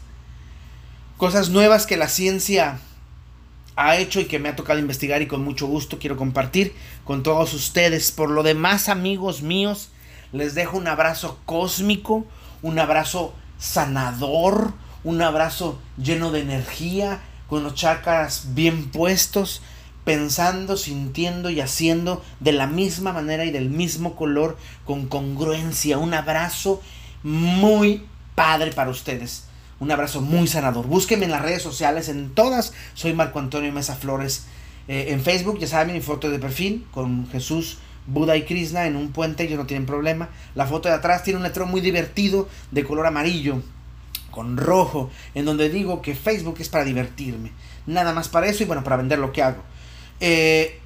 [1.16, 2.78] Cosas nuevas que la ciencia
[3.76, 6.74] ha hecho y que me ha tocado investigar y con mucho gusto quiero compartir
[7.04, 8.12] con todos ustedes.
[8.12, 9.90] Por lo demás, amigos míos,
[10.32, 12.26] les dejo un abrazo cósmico,
[12.60, 14.72] un abrazo sanador,
[15.04, 19.62] un abrazo lleno de energía, con los chakras bien puestos
[20.04, 25.98] pensando, sintiendo y haciendo de la misma manera y del mismo color, con congruencia.
[25.98, 26.80] Un abrazo
[27.22, 29.44] muy padre para ustedes.
[29.80, 30.86] Un abrazo muy sanador.
[30.86, 32.72] Búsquenme en las redes sociales, en todas.
[32.94, 34.46] Soy Marco Antonio Mesa Flores.
[34.88, 38.96] Eh, en Facebook, ya saben, mi foto de perfil con Jesús, Buda y Krishna en
[38.96, 40.28] un puente, ellos no tienen problema.
[40.54, 43.62] La foto de atrás tiene un letrero muy divertido de color amarillo
[44.30, 47.52] con rojo, en donde digo que Facebook es para divertirme.
[47.86, 49.62] Nada más para eso y bueno, para vender lo que hago.
[50.24, 50.78] Eh,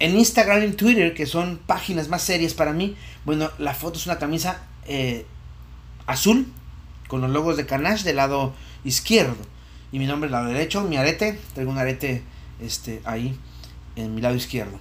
[0.00, 4.04] en Instagram y Twitter, que son páginas más serias para mí, bueno, la foto es
[4.04, 5.24] una camisa eh,
[6.04, 6.46] azul
[7.08, 8.52] con los logos de Canache del lado
[8.84, 9.38] izquierdo
[9.92, 12.22] y mi nombre del lado derecho, mi arete, traigo un arete
[12.60, 13.34] este, ahí
[13.96, 14.78] en mi lado izquierdo.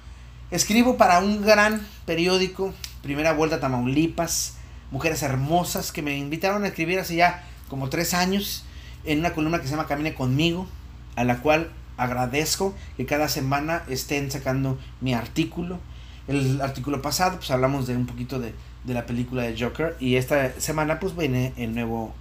[0.51, 4.55] Escribo para un gran periódico, Primera Vuelta Tamaulipas,
[4.91, 8.63] Mujeres Hermosas, que me invitaron a escribir hace ya como tres años
[9.03, 10.67] en una columna que se llama Camine conmigo,
[11.15, 15.79] a la cual agradezco que cada semana estén sacando mi artículo.
[16.27, 18.53] El artículo pasado, pues hablamos de un poquito de,
[18.83, 19.95] de la película de Joker.
[19.99, 22.13] Y esta semana, pues viene el nuevo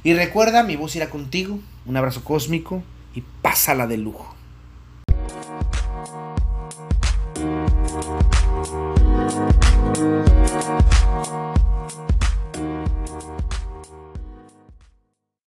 [0.02, 1.60] Y recuerda, mi voz irá contigo.
[1.86, 2.82] Un abrazo cósmico
[3.14, 4.33] y pásala de lujo.